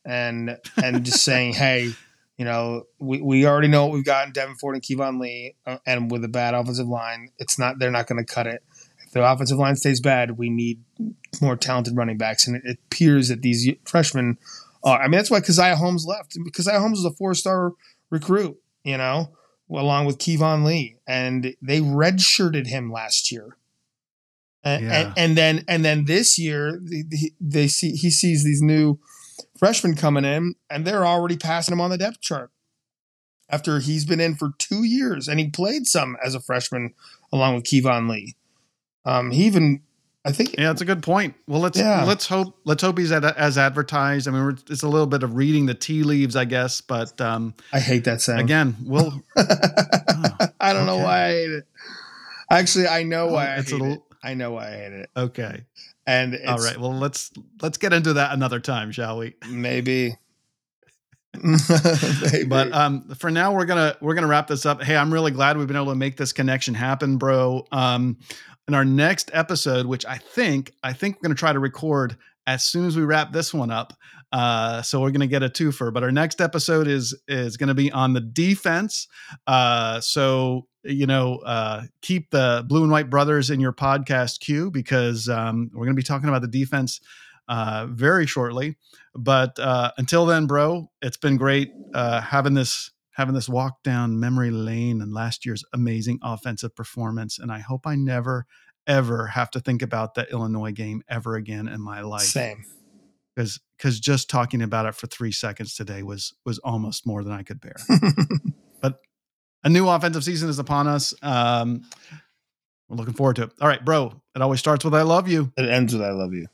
[0.04, 1.92] and and just saying hey
[2.36, 5.54] you know we, we already know what we've got in devyn ford and keyvone lee
[5.66, 8.62] uh, and with a bad offensive line it's not they're not going to cut it.
[9.04, 10.82] If the offensive line stays bad we need
[11.40, 12.46] more talented running backs.
[12.46, 14.38] And it, it appears that these freshmen
[14.84, 16.36] uh, I mean, that's why Caziah Holmes left.
[16.52, 17.72] Caziah Holmes was a four star
[18.10, 19.32] recruit, you know,
[19.70, 23.56] along with Keyvone Lee, and they redshirted him last year.
[24.64, 25.00] And, yeah.
[25.00, 28.98] and, and, then and then this year they, they see he sees these new
[29.56, 32.50] freshmen coming in, and they're already passing him on the depth chart.
[33.48, 36.94] after he's been in for two years and he played some as a freshman
[37.32, 38.36] along with Keyvone Lee.
[39.05, 39.82] Um, he even,
[40.24, 41.35] I think, Yeah, that's a good point.
[41.47, 42.05] Well, let's Yeah.
[42.05, 44.28] let's hope let's hope he's at, as advertised.
[44.28, 46.81] I mean, it's a little bit of reading the tea leaves, I guess.
[46.81, 48.40] But um, I hate that sound.
[48.40, 51.65] again, we'll I don't know why I hate it.
[52.51, 54.03] Actually, I know Oh, why I it's a hate it.
[54.23, 55.11] I know why I hate it.
[55.16, 55.65] okay.
[56.07, 56.78] And it's, All right.
[56.78, 57.31] Well, let's
[57.62, 59.35] let's get into that another time, shall we?
[59.49, 60.16] maybe.
[61.43, 62.45] maybe.
[62.49, 64.82] But um, for now, we're gonna we're gonna wrap this up.
[64.82, 67.66] Hey, I'm really glad we've been able to make this connection happen, bro.
[67.70, 68.16] Um,
[68.69, 72.16] in our next episode, which I think I think we're gonna try to record
[72.47, 73.95] as soon as we wrap this one up.
[74.31, 75.93] Uh, so we're gonna get a twofer.
[75.93, 79.09] But our next episode is is gonna be on the defense.
[79.47, 84.70] Uh, so you know, uh, keep the blue and white brothers in your podcast queue
[84.70, 87.01] because um, we're gonna be talking about the defense
[87.49, 88.77] uh, very shortly.
[89.15, 94.20] But uh, until then, bro, it's been great uh, having this having this walk down
[94.20, 97.40] memory lane and last year's amazing offensive performance.
[97.40, 98.47] And I hope I never
[98.86, 102.23] ever have to think about that Illinois game ever again in my life.
[102.23, 102.65] Same.
[103.35, 107.32] Because because just talking about it for three seconds today was was almost more than
[107.32, 107.77] I could bear.
[108.81, 109.01] but
[109.65, 111.12] a new offensive season is upon us.
[111.20, 111.82] Um,
[112.89, 113.53] we're looking forward to it.
[113.61, 114.23] All right, bro.
[114.36, 116.47] It always starts with "I love you." it ends with "I love you."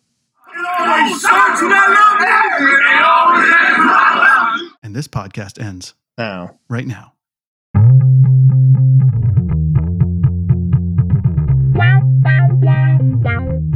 [4.82, 6.58] And this podcast ends Now.
[6.68, 7.12] right now.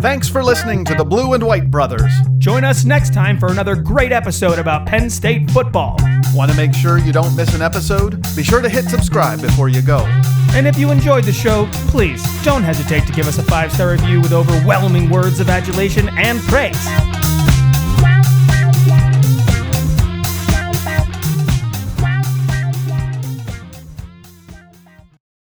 [0.01, 2.13] Thanks for listening to the Blue and White Brothers.
[2.39, 5.97] Join us next time for another great episode about Penn State football.
[6.33, 8.25] Want to make sure you don't miss an episode?
[8.37, 10.05] Be sure to hit subscribe before you go.
[10.53, 13.91] And if you enjoyed the show, please don't hesitate to give us a five star
[13.91, 16.79] review with overwhelming words of adulation and praise.